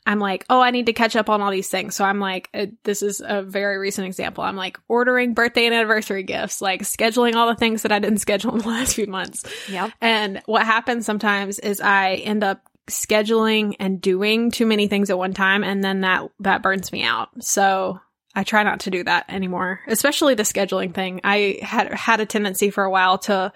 I'm 0.06 0.20
like, 0.20 0.46
oh, 0.48 0.60
I 0.60 0.70
need 0.70 0.86
to 0.86 0.92
catch 0.92 1.16
up 1.16 1.28
on 1.28 1.40
all 1.40 1.50
these 1.50 1.68
things. 1.68 1.96
So 1.96 2.04
I'm 2.04 2.20
like, 2.20 2.48
uh, 2.54 2.66
this 2.84 3.02
is 3.02 3.20
a 3.24 3.42
very 3.42 3.76
recent 3.76 4.06
example. 4.06 4.44
I'm 4.44 4.56
like 4.56 4.78
ordering 4.88 5.34
birthday 5.34 5.66
and 5.66 5.74
anniversary 5.74 6.22
gifts, 6.22 6.62
like 6.62 6.82
scheduling 6.82 7.34
all 7.34 7.48
the 7.48 7.56
things 7.56 7.82
that 7.82 7.92
I 7.92 7.98
didn't 7.98 8.18
schedule 8.26 8.52
in 8.52 8.58
the 8.60 8.68
last 8.68 8.94
few 8.94 9.08
months. 9.08 9.44
Yep. 9.68 9.90
And 10.00 10.42
what 10.46 10.64
happens 10.64 11.04
sometimes 11.04 11.58
is 11.58 11.80
I 11.80 12.14
end 12.14 12.44
up 12.44 12.62
scheduling 12.86 13.74
and 13.80 14.00
doing 14.00 14.52
too 14.52 14.64
many 14.64 14.86
things 14.86 15.10
at 15.10 15.18
one 15.18 15.34
time 15.34 15.64
and 15.64 15.82
then 15.82 16.02
that 16.02 16.30
that 16.38 16.62
burns 16.62 16.92
me 16.92 17.02
out. 17.02 17.30
So 17.40 18.00
I 18.36 18.44
try 18.44 18.62
not 18.62 18.80
to 18.80 18.90
do 18.90 19.02
that 19.04 19.24
anymore, 19.28 19.80
especially 19.88 20.34
the 20.34 20.44
scheduling 20.44 20.94
thing. 20.94 21.20
I 21.24 21.58
had 21.62 21.92
had 21.92 22.20
a 22.20 22.26
tendency 22.26 22.70
for 22.70 22.84
a 22.84 22.90
while 22.90 23.18
to 23.18 23.52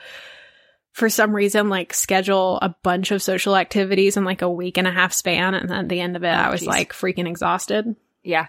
for 1.01 1.09
some 1.09 1.35
reason 1.35 1.69
like 1.71 1.93
schedule 1.95 2.59
a 2.63 2.75
bunch 2.83 3.11
of 3.11 3.23
social 3.23 3.57
activities 3.57 4.17
in 4.17 4.25
like 4.25 4.43
a 4.43 4.51
week 4.51 4.77
and 4.79 4.87
a 4.87 4.93
half 4.93 5.13
span 5.13 5.55
and 5.55 5.73
at 5.73 5.89
the 5.89 5.99
end 5.99 6.15
of 6.15 6.23
it 6.23 6.29
I 6.29 6.51
was 6.51 6.61
geez. 6.61 6.69
like 6.69 6.93
freaking 6.93 7.27
exhausted. 7.27 7.97
Yeah. 8.23 8.49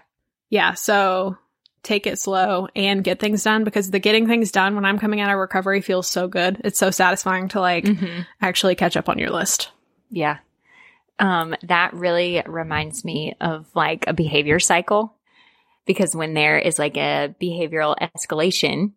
Yeah, 0.50 0.74
so 0.74 1.38
take 1.82 2.06
it 2.06 2.18
slow 2.18 2.68
and 2.76 3.02
get 3.02 3.18
things 3.18 3.42
done 3.42 3.64
because 3.64 3.90
the 3.90 3.98
getting 3.98 4.26
things 4.28 4.52
done 4.52 4.74
when 4.74 4.84
I'm 4.84 4.98
coming 4.98 5.20
out 5.20 5.30
of 5.32 5.38
recovery 5.38 5.80
feels 5.80 6.06
so 6.08 6.28
good. 6.28 6.60
It's 6.62 6.78
so 6.78 6.90
satisfying 6.90 7.48
to 7.48 7.60
like 7.60 7.84
Mhm. 7.84 8.26
actually 8.40 8.74
catch 8.74 8.96
up 8.98 9.08
on 9.08 9.18
your 9.18 9.30
list. 9.30 9.70
Yeah. 10.10 10.38
Um, 11.18 11.54
that 11.62 11.94
really 11.94 12.42
reminds 12.46 13.04
me 13.04 13.34
of 13.40 13.66
like 13.74 14.04
a 14.06 14.12
behavior 14.12 14.60
cycle 14.60 15.14
because 15.86 16.14
when 16.14 16.34
there 16.34 16.58
is 16.58 16.78
like 16.78 16.96
a 16.96 17.34
behavioral 17.40 17.96
escalation 17.98 18.92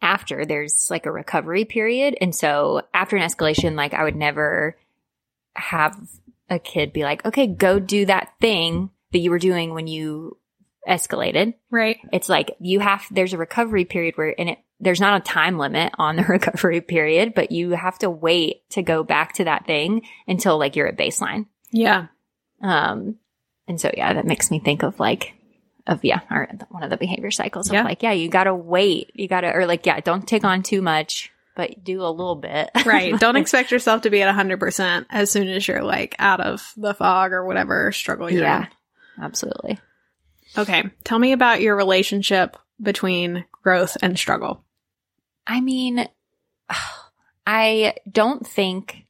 after 0.00 0.44
there's 0.44 0.88
like 0.90 1.06
a 1.06 1.12
recovery 1.12 1.64
period. 1.64 2.16
And 2.20 2.34
so 2.34 2.82
after 2.94 3.16
an 3.16 3.28
escalation, 3.28 3.74
like 3.74 3.94
I 3.94 4.04
would 4.04 4.16
never 4.16 4.76
have 5.54 5.98
a 6.48 6.58
kid 6.58 6.92
be 6.92 7.02
like, 7.02 7.24
okay, 7.26 7.46
go 7.46 7.78
do 7.78 8.06
that 8.06 8.32
thing 8.40 8.90
that 9.12 9.18
you 9.18 9.30
were 9.30 9.38
doing 9.38 9.74
when 9.74 9.86
you 9.86 10.38
escalated. 10.88 11.54
Right. 11.70 11.98
It's 12.12 12.28
like 12.28 12.56
you 12.60 12.80
have, 12.80 13.04
there's 13.10 13.32
a 13.32 13.38
recovery 13.38 13.84
period 13.84 14.16
where, 14.16 14.34
and 14.38 14.50
it, 14.50 14.58
there's 14.80 15.00
not 15.00 15.20
a 15.20 15.24
time 15.24 15.58
limit 15.58 15.92
on 15.98 16.16
the 16.16 16.22
recovery 16.28 16.80
period, 16.80 17.34
but 17.34 17.50
you 17.50 17.70
have 17.70 17.98
to 17.98 18.10
wait 18.10 18.68
to 18.70 18.82
go 18.82 19.02
back 19.02 19.34
to 19.34 19.44
that 19.44 19.66
thing 19.66 20.02
until 20.26 20.58
like 20.58 20.76
you're 20.76 20.86
at 20.86 20.96
baseline. 20.96 21.46
Yeah. 21.70 22.06
Um, 22.62 23.16
and 23.66 23.80
so 23.80 23.90
yeah, 23.94 24.14
that 24.14 24.26
makes 24.26 24.50
me 24.50 24.60
think 24.60 24.82
of 24.82 24.98
like, 24.98 25.34
of 25.88 26.04
yeah, 26.04 26.20
or 26.30 26.48
one 26.68 26.82
of 26.82 26.90
the 26.90 26.96
behavior 26.96 27.30
cycles 27.30 27.68
of 27.68 27.74
Yeah. 27.74 27.82
like, 27.82 28.02
yeah, 28.02 28.12
you 28.12 28.28
gotta 28.28 28.54
wait, 28.54 29.10
you 29.14 29.26
gotta, 29.26 29.52
or 29.52 29.66
like, 29.66 29.86
yeah, 29.86 29.98
don't 30.00 30.26
take 30.28 30.44
on 30.44 30.62
too 30.62 30.82
much, 30.82 31.32
but 31.56 31.82
do 31.82 32.02
a 32.02 32.10
little 32.10 32.36
bit. 32.36 32.70
Right. 32.86 33.18
Don't 33.18 33.36
expect 33.36 33.70
yourself 33.72 34.02
to 34.02 34.10
be 34.10 34.22
at 34.22 34.34
100% 34.34 35.06
as 35.10 35.30
soon 35.30 35.48
as 35.48 35.66
you're 35.66 35.82
like 35.82 36.14
out 36.18 36.40
of 36.40 36.72
the 36.76 36.94
fog 36.94 37.32
or 37.32 37.44
whatever 37.44 37.90
struggle 37.92 38.30
you're 38.30 38.42
yeah, 38.42 38.66
absolutely. 39.20 39.78
Okay. 40.56 40.84
Tell 41.04 41.18
me 41.18 41.32
about 41.32 41.60
your 41.60 41.74
relationship 41.76 42.56
between 42.80 43.44
growth 43.62 43.96
and 44.02 44.18
struggle. 44.18 44.64
I 45.46 45.60
mean, 45.60 46.08
I 47.46 47.94
don't 48.10 48.46
think 48.46 49.04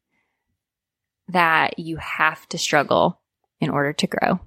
that 1.29 1.79
you 1.79 1.97
have 1.99 2.49
to 2.49 2.59
struggle 2.59 3.21
in 3.61 3.71
order 3.71 3.93
to 3.93 4.07
grow. 4.07 4.41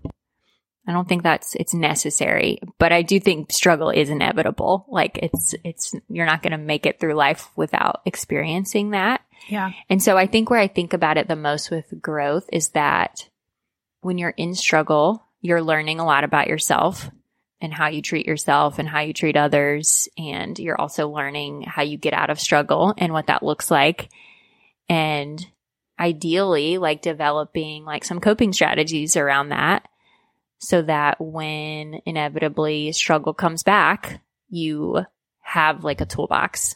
I 0.87 0.93
don't 0.93 1.07
think 1.07 1.23
that's 1.23 1.55
it's 1.55 1.73
necessary, 1.73 2.59
but 2.79 2.91
I 2.91 3.03
do 3.03 3.19
think 3.19 3.51
struggle 3.51 3.91
is 3.91 4.09
inevitable. 4.09 4.85
Like 4.89 5.19
it's 5.21 5.53
it's 5.63 5.93
you're 6.09 6.25
not 6.25 6.41
going 6.41 6.51
to 6.51 6.57
make 6.57 6.85
it 6.85 6.99
through 6.99 7.13
life 7.13 7.49
without 7.55 8.01
experiencing 8.05 8.91
that. 8.91 9.21
Yeah. 9.47 9.71
And 9.89 10.01
so 10.01 10.17
I 10.17 10.25
think 10.25 10.49
where 10.49 10.59
I 10.59 10.67
think 10.67 10.93
about 10.93 11.17
it 11.17 11.27
the 11.27 11.35
most 11.35 11.69
with 11.69 11.93
growth 12.01 12.49
is 12.51 12.69
that 12.69 13.29
when 14.01 14.17
you're 14.17 14.29
in 14.31 14.55
struggle, 14.55 15.23
you're 15.39 15.61
learning 15.61 15.99
a 15.99 16.05
lot 16.05 16.23
about 16.23 16.47
yourself 16.47 17.09
and 17.59 17.71
how 17.71 17.87
you 17.87 18.01
treat 18.01 18.25
yourself 18.25 18.79
and 18.79 18.89
how 18.89 19.01
you 19.01 19.13
treat 19.13 19.37
others. 19.37 20.09
And 20.17 20.57
you're 20.57 20.81
also 20.81 21.09
learning 21.09 21.61
how 21.61 21.83
you 21.83 21.97
get 21.97 22.13
out 22.13 22.31
of 22.31 22.39
struggle 22.39 22.95
and 22.97 23.13
what 23.13 23.27
that 23.27 23.43
looks 23.43 23.69
like. 23.69 24.09
And 24.89 25.45
ideally, 25.99 26.79
like 26.79 27.03
developing 27.03 27.85
like 27.85 28.03
some 28.03 28.19
coping 28.19 28.51
strategies 28.51 29.15
around 29.15 29.49
that 29.49 29.87
so 30.61 30.81
that 30.83 31.19
when 31.19 31.99
inevitably 32.05 32.91
struggle 32.91 33.33
comes 33.33 33.63
back, 33.63 34.21
you 34.49 35.03
have 35.39 35.83
like 35.83 36.01
a 36.01 36.05
toolbox 36.05 36.75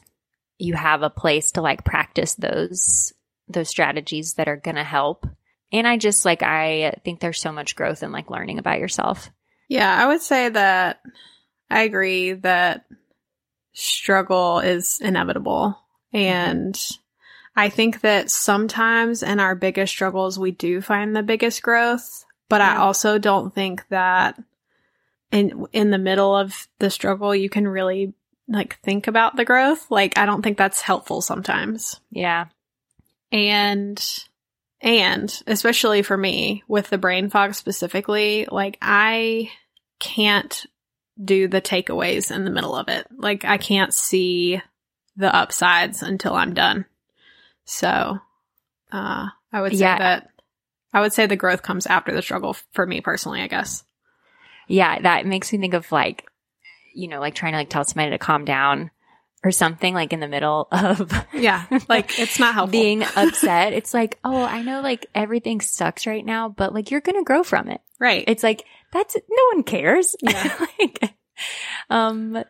you 0.58 0.74
have 0.74 1.02
a 1.02 1.10
place 1.10 1.52
to 1.52 1.62
like 1.62 1.84
practice 1.84 2.36
those 2.36 3.14
those 3.50 3.70
strategies 3.70 4.36
that 4.36 4.48
are 4.48 4.56
going 4.56 4.76
to 4.76 4.84
help 4.84 5.28
and 5.72 5.88
i 5.88 5.98
just 5.98 6.26
like 6.26 6.42
i 6.42 6.94
think 7.04 7.20
there's 7.20 7.40
so 7.40 7.52
much 7.52 7.76
growth 7.76 8.04
in 8.04 8.12
like 8.12 8.30
learning 8.30 8.58
about 8.58 8.80
yourself 8.80 9.30
Yeah. 9.68 9.94
I 9.94 10.08
would 10.08 10.22
say 10.22 10.50
that 10.50 11.02
I 11.70 11.82
agree 11.82 12.34
that 12.34 12.86
struggle 13.74 14.60
is 14.60 15.00
inevitable. 15.02 15.78
And 16.14 16.80
I 17.56 17.70
think 17.70 18.02
that 18.02 18.30
sometimes 18.30 19.24
in 19.24 19.40
our 19.40 19.56
biggest 19.56 19.92
struggles, 19.92 20.38
we 20.38 20.52
do 20.52 20.82
find 20.82 21.16
the 21.16 21.24
biggest 21.24 21.62
growth. 21.62 22.26
But 22.50 22.62
I 22.62 22.78
also 22.78 23.18
don't 23.18 23.54
think 23.54 23.88
that 23.90 24.38
in 25.32 25.66
in 25.74 25.90
the 25.90 25.98
middle 25.98 26.36
of 26.36 26.68
the 26.80 26.90
struggle 26.90 27.36
you 27.36 27.50
can 27.50 27.68
really 27.68 28.14
like 28.48 28.80
think 28.82 29.08
about 29.08 29.36
the 29.36 29.46
growth. 29.46 29.90
Like 29.90 30.18
I 30.18 30.26
don't 30.26 30.42
think 30.44 30.58
that's 30.58 30.82
helpful 30.82 31.22
sometimes. 31.22 32.00
yeah 32.12 32.46
And 33.32 34.04
and 34.82 35.44
especially 35.48 36.04
for 36.04 36.16
me 36.16 36.64
with 36.68 36.90
the 36.90 37.00
brain 37.00 37.30
fog 37.30 37.56
specifically, 37.56 38.48
like 38.52 38.78
I 38.82 39.50
can't 40.00 40.66
do 41.24 41.48
the 41.48 41.62
takeaways 41.62 42.30
in 42.30 42.46
the 42.46 42.52
middle 42.52 42.76
of 42.76 42.88
it. 42.90 43.08
Like 43.18 43.46
I 43.46 43.58
can't 43.58 43.94
see 43.94 44.62
the 45.16 45.34
upsides 45.34 46.04
until 46.04 46.36
I'm 46.36 46.54
done. 46.54 46.86
So 47.64 48.20
uh 48.92 49.28
I 49.52 49.62
would 49.62 49.72
say 49.72 49.80
Yeah. 49.80 49.98
that 49.98 50.30
I 50.96 51.02
would 51.02 51.14
say 51.14 51.26
the 51.28 51.36
growth 51.36 51.62
comes 51.62 51.86
after 51.86 52.14
the 52.14 52.22
struggle 52.22 52.56
for 52.74 52.86
me 52.88 53.02
personally, 53.02 53.42
I 53.42 53.48
guess. 53.48 53.84
yeah 54.68 55.00
that 55.02 55.26
makes 55.26 55.52
me 55.54 55.60
think 55.60 55.74
of 55.76 55.92
like 55.92 56.26
you 56.96 57.08
know 57.08 57.20
like 57.20 57.36
trying 57.36 57.52
to 57.52 57.58
like 57.60 57.70
tell 57.70 57.84
somebody 57.84 58.12
to 58.12 58.18
calm 58.18 58.46
down 58.46 58.90
or 59.44 59.52
something 59.52 59.94
like 59.94 60.12
in 60.14 60.20
the 60.22 60.28
middle 60.28 60.68
of 60.72 61.12
Yeah. 61.34 61.66
Like 61.90 62.18
it's 62.20 62.40
not 62.40 62.54
helpful. 62.56 62.72
being 62.72 63.04
upset 63.16 63.74
it's 63.74 63.94
like 63.94 64.18
oh 64.24 64.42
i 64.44 64.62
know 64.64 64.82
like 64.82 65.06
everything 65.14 65.62
sucks 65.62 66.08
right 66.08 66.26
now 66.26 66.50
but 66.50 66.74
like 66.74 66.90
you're 66.90 67.02
gonna 67.02 67.24
grow 67.24 67.44
from 67.44 67.68
it 67.70 67.82
right. 68.00 68.24
it's 68.28 68.42
like 68.44 68.64
that's 68.94 69.16
no 69.16 69.44
one 69.54 69.64
cares 69.64 70.16
Yeah. 70.22 70.66
like 70.80 71.14
um 71.90 72.44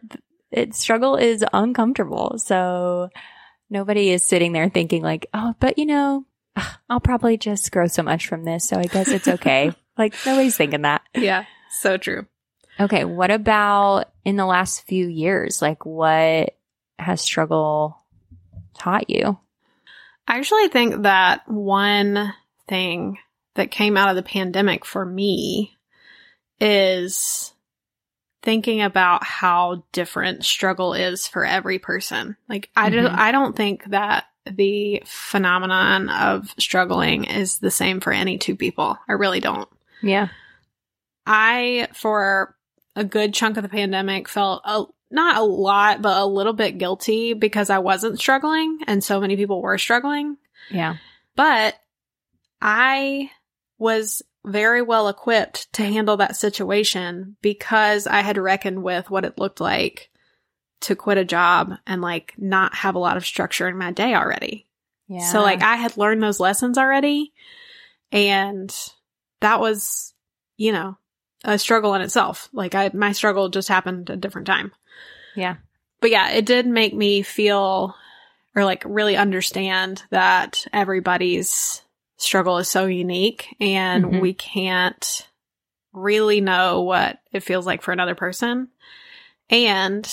it 0.52 0.74
struggle 0.76 1.16
is 1.18 1.44
uncomfortable 1.52 2.38
so 2.38 3.10
nobody 3.70 4.12
is 4.12 4.24
sitting 4.24 4.54
there 4.54 4.70
thinking 4.70 5.02
like 5.02 5.26
oh 5.34 5.54
but 5.60 5.78
you 5.80 5.88
know 5.88 6.24
i'll 6.90 7.00
probably 7.00 7.38
just 7.38 7.72
grow 7.72 7.88
so 7.88 8.04
much 8.04 8.28
from 8.28 8.44
this 8.44 8.68
so 8.68 8.78
i 8.78 8.84
guess 8.84 9.10
it's 9.10 9.28
okay 9.28 9.72
like 9.98 10.14
nobody's 10.26 10.58
thinking 10.58 10.84
that 10.84 11.02
yeah. 11.16 11.46
So 11.70 11.98
true. 11.98 12.26
okay 12.80 13.04
what 13.04 13.32
about 13.32 14.10
in 14.24 14.38
the 14.38 14.46
last 14.46 14.86
few 14.88 15.08
years 15.08 15.62
like 15.62 15.86
what 15.86 16.56
has 16.98 17.22
struggle 17.22 17.98
taught 18.78 19.10
you 19.10 19.38
I 20.28 20.38
actually 20.40 20.70
think 20.70 21.04
that 21.04 21.48
one 21.48 22.34
thing 22.68 23.20
that 23.56 23.72
came 23.72 23.96
out 23.96 24.10
of 24.10 24.16
the 24.16 24.24
pandemic 24.24 24.84
for 24.84 25.06
me 25.06 25.78
is 26.60 27.54
thinking 28.42 28.82
about 28.82 29.24
how 29.24 29.84
different 29.92 30.46
struggle 30.46 30.94
is 30.94 31.28
for 31.28 31.46
every 31.46 31.80
person. 31.80 32.38
Like 32.50 32.70
I 32.76 32.90
don't 32.90 33.12
Mhm. 33.12 33.18
I 33.18 33.32
don't 33.32 33.56
think 33.56 33.86
that 33.86 34.26
the 34.50 35.02
phenomenon 35.06 36.10
of 36.10 36.54
struggling 36.60 37.26
is 37.26 37.60
the 37.60 37.72
same 37.72 38.00
for 38.00 38.14
any 38.14 38.38
two 38.38 38.56
people. 38.56 38.98
I 39.08 39.14
really 39.14 39.40
don't. 39.40 39.70
yeah 40.02 40.30
I 41.26 41.88
for 41.94 42.56
a 42.96 43.04
good 43.04 43.34
chunk 43.34 43.58
of 43.58 43.64
the 43.64 43.70
pandemic 43.70 44.28
felt 44.28 44.62
a 44.64 44.84
not 45.12 45.38
a 45.38 45.44
lot, 45.44 46.02
but 46.02 46.18
a 46.18 46.26
little 46.26 46.54
bit 46.54 46.78
guilty 46.78 47.34
because 47.34 47.70
I 47.70 47.80
wasn't 47.80 48.20
struggling 48.20 48.80
and 48.88 49.04
so 49.04 49.20
many 49.22 49.36
people 49.36 49.62
were 49.62 49.78
struggling. 49.78 50.38
yeah 50.70 50.98
But 51.36 51.76
I 52.62 53.30
was 53.78 54.22
very 54.46 54.82
well 54.82 55.08
equipped 55.08 55.72
to 55.74 55.84
handle 55.84 56.18
that 56.18 56.36
situation 56.36 57.36
because 57.42 58.08
I 58.08 58.22
had 58.22 58.38
reckoned 58.38 58.84
with 58.84 59.10
what 59.10 59.26
it 59.26 59.40
looked 59.40 59.60
like 59.60 60.12
to 60.86 60.96
quit 60.96 61.18
a 61.18 61.26
job 61.26 61.74
and 61.86 62.02
like 62.02 62.34
not 62.38 62.74
have 62.76 62.96
a 62.96 63.00
lot 63.00 63.18
of 63.18 63.26
structure 63.26 63.68
in 63.68 63.78
my 63.78 63.92
day 63.92 64.16
already. 64.16 64.66
yeah 65.08 65.32
So 65.32 65.42
like 65.42 65.62
I 65.62 65.76
had 65.76 65.98
learned 65.98 66.24
those 66.24 66.40
lessons 66.40 66.78
already 66.78 67.32
and 68.12 68.74
that 69.42 69.60
was 69.60 70.14
you 70.58 70.72
know, 70.72 70.98
a 71.44 71.60
struggle 71.60 71.94
in 71.96 72.02
itself. 72.02 72.48
Like 72.54 72.76
I, 72.76 72.90
my 72.94 73.12
struggle 73.12 73.50
just 73.50 73.68
happened 73.68 74.10
at 74.10 74.14
a 74.16 74.20
different 74.20 74.48
time. 74.48 74.72
Yeah. 75.36 75.58
But 76.00 76.12
yeah, 76.12 76.30
it 76.32 76.46
did 76.46 76.66
make 76.66 76.94
me 76.94 77.24
feel 77.24 77.94
or 78.56 78.64
like 78.64 78.84
really 78.86 79.18
understand 79.18 80.02
that 80.12 80.66
everybody's 80.72 81.82
struggle 82.18 82.58
is 82.58 82.70
so 82.70 82.86
unique 82.86 83.54
and 83.60 84.06
Mhm. 84.06 84.22
we 84.22 84.34
can't 84.34 85.28
really 85.92 86.40
know 86.40 86.82
what 86.84 87.20
it 87.34 87.44
feels 87.44 87.66
like 87.66 87.82
for 87.82 87.92
another 87.92 88.16
person. 88.16 88.70
And 89.50 90.08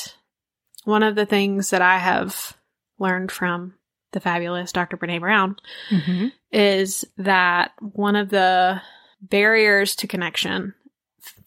one 0.84 1.02
of 1.02 1.14
the 1.14 1.26
things 1.26 1.70
that 1.70 1.82
I 1.82 1.98
have 1.98 2.56
learned 2.98 3.30
from 3.32 3.74
the 4.12 4.20
fabulous 4.20 4.72
Dr. 4.72 4.96
Brene 4.96 5.20
Brown 5.20 5.56
Mm-hmm. 5.90 6.28
is 6.50 7.04
that 7.18 7.72
one 7.80 8.16
of 8.16 8.28
the 8.28 8.80
barriers 9.20 9.96
to 9.96 10.06
connection, 10.08 10.74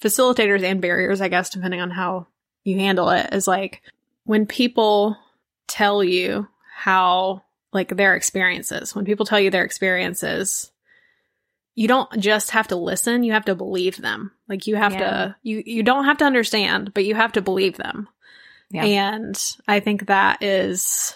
facilitators 0.02 0.64
and 0.64 0.82
barriers, 0.82 1.22
I 1.22 1.28
guess, 1.28 1.50
depending 1.50 1.82
on 1.82 1.92
how 1.92 2.28
you 2.64 2.78
handle 2.80 3.10
it, 3.10 3.34
is 3.34 3.48
like 3.48 3.82
when 4.24 4.46
people 4.48 5.18
tell 5.68 6.04
you 6.04 6.48
how, 6.76 7.44
like, 7.74 7.96
their 7.96 8.16
experiences, 8.16 8.96
when 8.96 9.06
people 9.06 9.26
tell 9.26 9.40
you 9.40 9.50
their 9.52 9.64
experiences, 9.66 10.72
you 11.76 11.88
don't 11.88 12.10
just 12.20 12.52
have 12.52 12.70
to 12.70 12.76
listen, 12.76 13.24
you 13.24 13.34
have 13.34 13.46
to 13.46 13.56
believe 13.56 13.98
them. 13.98 14.32
Like, 14.48 14.66
you 14.66 14.76
have 14.76 14.94
Yeah. 14.94 15.00
to, 15.00 15.36
you, 15.44 15.62
you 15.66 15.84
don't 15.84 16.06
have 16.06 16.18
to 16.20 16.26
understand, 16.26 16.94
but 16.94 17.06
you 17.06 17.16
have 17.16 17.34
to 17.34 17.42
believe 17.42 17.78
them. 17.78 18.08
Yeah. 18.76 18.86
And 18.86 19.56
I 19.68 19.80
think 19.80 20.08
that 20.08 20.44
is 20.44 21.16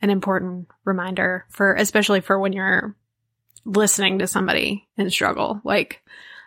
an 0.00 0.10
important 0.10 0.68
reminder 0.84 1.46
for, 1.50 1.74
especially 1.74 2.20
for 2.20 2.38
when 2.38 2.52
you're 2.52 2.96
listening 3.64 4.18
to 4.18 4.26
somebody 4.26 4.88
in 4.96 5.10
struggle. 5.10 5.60
Like, 5.64 6.02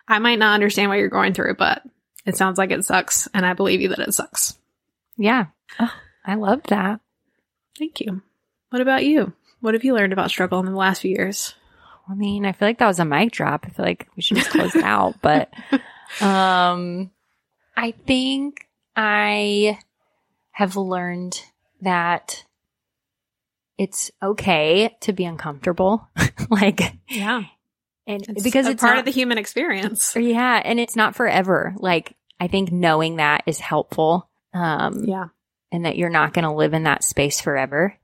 I 0.08 0.18
might 0.18 0.38
not 0.38 0.54
understand 0.54 0.88
what 0.88 0.98
you're 0.98 1.08
going 1.08 1.32
through, 1.32 1.54
but 1.56 1.82
it 2.24 2.36
sounds 2.36 2.58
like 2.58 2.70
it 2.70 2.84
sucks, 2.84 3.28
and 3.32 3.46
I 3.46 3.54
believe 3.54 3.80
you 3.80 3.88
that 3.88 3.98
it 3.98 4.14
sucks. 4.14 4.58
Yeah. 5.16 5.46
Oh, 5.80 5.92
I 6.24 6.34
love 6.34 6.62
that. 6.64 7.00
Thank 7.78 8.00
you. 8.00 8.22
What 8.70 8.82
about 8.82 9.04
you? 9.04 9.32
What 9.60 9.74
have 9.74 9.84
you 9.84 9.94
learned 9.94 10.12
about 10.12 10.30
struggle 10.30 10.60
in 10.60 10.66
the 10.66 10.72
last 10.72 11.00
few 11.00 11.10
years? 11.10 11.54
I 12.08 12.14
mean, 12.14 12.44
I 12.46 12.52
feel 12.52 12.68
like 12.68 12.78
that 12.78 12.86
was 12.86 13.00
a 13.00 13.04
mic 13.04 13.32
drop. 13.32 13.64
I 13.66 13.70
feel 13.70 13.84
like 13.84 14.08
we 14.16 14.22
should 14.22 14.36
just 14.36 14.50
close 14.50 14.74
it 14.74 14.84
out. 14.84 15.16
But 15.22 15.52
um 16.20 17.10
I 17.76 17.92
think 18.06 18.68
I 18.94 19.78
have 20.56 20.74
learned 20.74 21.38
that 21.82 22.42
it's 23.76 24.10
okay 24.22 24.96
to 25.00 25.12
be 25.12 25.26
uncomfortable. 25.26 26.08
like 26.50 26.94
Yeah, 27.10 27.42
and 28.06 28.24
it's 28.26 28.42
because 28.42 28.66
it's 28.66 28.80
part 28.80 28.94
not, 28.94 29.00
of 29.00 29.04
the 29.04 29.10
human 29.10 29.36
experience. 29.36 30.16
Yeah, 30.16 30.62
and 30.64 30.80
it's 30.80 30.96
not 30.96 31.14
forever. 31.14 31.74
Like 31.76 32.16
I 32.40 32.46
think 32.46 32.72
knowing 32.72 33.16
that 33.16 33.42
is 33.44 33.60
helpful. 33.60 34.30
Um 34.54 35.04
Yeah, 35.04 35.26
and 35.70 35.84
that 35.84 35.98
you're 35.98 36.08
not 36.08 36.32
going 36.32 36.46
to 36.46 36.54
live 36.54 36.72
in 36.72 36.84
that 36.84 37.04
space 37.04 37.38
forever. 37.38 37.94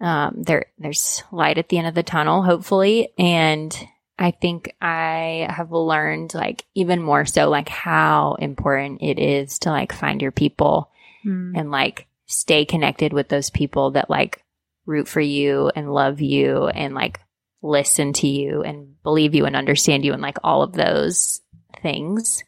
Um, 0.00 0.42
there, 0.42 0.66
there's 0.78 1.22
light 1.30 1.56
at 1.56 1.68
the 1.68 1.78
end 1.78 1.86
of 1.86 1.94
the 1.94 2.02
tunnel, 2.02 2.42
hopefully. 2.42 3.10
And 3.16 3.76
I 4.18 4.32
think 4.32 4.74
I 4.82 5.46
have 5.48 5.70
learned 5.70 6.34
like 6.34 6.64
even 6.74 7.00
more 7.00 7.26
so, 7.26 7.48
like 7.48 7.68
how 7.68 8.34
important 8.40 9.02
it 9.02 9.20
is 9.20 9.60
to 9.60 9.70
like 9.70 9.92
find 9.92 10.20
your 10.20 10.32
people 10.32 10.90
Mm. 11.26 11.58
and 11.58 11.70
like 11.72 12.06
stay 12.26 12.64
connected 12.64 13.12
with 13.12 13.28
those 13.28 13.50
people 13.50 13.92
that 13.92 14.08
like 14.08 14.44
root 14.84 15.08
for 15.08 15.20
you 15.20 15.70
and 15.74 15.92
love 15.92 16.20
you 16.20 16.68
and 16.68 16.94
like 16.94 17.20
listen 17.62 18.12
to 18.12 18.28
you 18.28 18.62
and 18.62 19.02
believe 19.02 19.34
you 19.34 19.44
and 19.44 19.56
understand 19.56 20.04
you 20.04 20.12
and 20.12 20.22
like 20.22 20.38
all 20.44 20.62
of 20.62 20.72
those 20.72 21.40
things. 21.82 22.44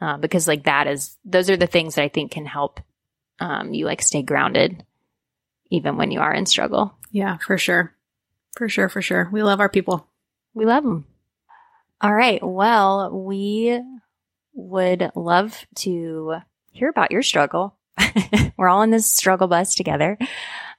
Uh, 0.00 0.16
because 0.16 0.46
like 0.46 0.64
that 0.64 0.86
is, 0.86 1.16
those 1.24 1.50
are 1.50 1.56
the 1.56 1.66
things 1.66 1.96
that 1.96 2.02
I 2.02 2.08
think 2.08 2.30
can 2.30 2.46
help 2.46 2.80
um, 3.40 3.74
you 3.74 3.84
like 3.84 4.00
stay 4.02 4.22
grounded 4.22 4.84
even 5.70 5.96
when 5.96 6.10
you 6.10 6.20
are 6.20 6.32
in 6.32 6.46
struggle. 6.46 6.94
yeah, 7.10 7.38
for 7.38 7.58
sure, 7.58 7.92
for 8.56 8.68
sure, 8.68 8.88
for 8.88 9.02
sure. 9.02 9.28
We 9.32 9.42
love 9.42 9.60
our 9.60 9.68
people. 9.68 10.06
We 10.54 10.64
love 10.66 10.84
them. 10.84 11.06
All 12.00 12.14
right. 12.14 12.40
Well, 12.42 13.10
we 13.10 13.80
would 14.54 15.10
love 15.14 15.66
to 15.76 16.36
hear 16.72 16.88
about 16.88 17.10
your 17.10 17.22
struggle. 17.22 17.76
We're 18.56 18.68
all 18.68 18.82
in 18.82 18.90
this 18.90 19.06
struggle 19.06 19.48
bus 19.48 19.74
together. 19.74 20.18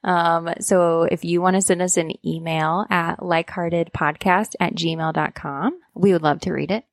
Um, 0.04 0.50
so 0.62 1.04
if 1.04 1.24
you 1.24 1.42
want 1.42 1.56
to 1.56 1.62
send 1.62 1.82
us 1.82 1.98
an 1.98 2.14
email 2.26 2.86
at 2.90 3.20
likeheartedpodcast 3.20 4.56
at 4.60 4.74
gmail.com, 4.74 5.80
we 5.94 6.14
would 6.14 6.24
love 6.24 6.42
to 6.42 6.52
read 6.52 6.72
it. 6.72 6.86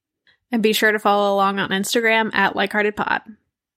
And 0.51 0.63
be 0.63 0.73
sure 0.73 0.93
to 0.93 0.99
follow 0.99 1.35
along 1.35 1.59
on 1.59 1.71
Instagram 1.71 2.35
at 2.35 2.55
likeheartedpod. 2.55 3.23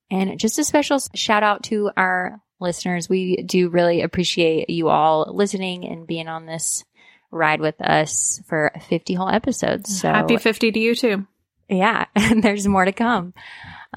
And 0.09 0.39
just 0.39 0.59
a 0.59 0.63
special 0.63 0.99
shout 1.15 1.43
out 1.43 1.63
to 1.63 1.91
our 1.95 2.41
listeners. 2.59 3.09
We 3.09 3.37
do 3.37 3.69
really 3.69 4.01
appreciate 4.01 4.69
you 4.69 4.89
all 4.89 5.33
listening 5.33 5.85
and 5.85 6.05
being 6.07 6.27
on 6.27 6.45
this 6.45 6.83
ride 7.31 7.61
with 7.61 7.81
us 7.81 8.41
for 8.47 8.71
50 8.89 9.13
whole 9.13 9.29
episodes. 9.29 10.01
So 10.01 10.09
Happy 10.09 10.37
50 10.37 10.71
to 10.71 10.79
you 10.79 10.95
too. 10.95 11.27
yeah, 11.69 12.05
and 12.15 12.43
there's 12.43 12.67
more 12.67 12.85
to 12.85 12.91
come. 12.91 13.33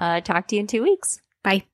Uh, 0.00 0.20
talk 0.20 0.48
to 0.48 0.56
you 0.56 0.60
in 0.60 0.66
two 0.66 0.82
weeks. 0.82 1.20
Bye. 1.42 1.64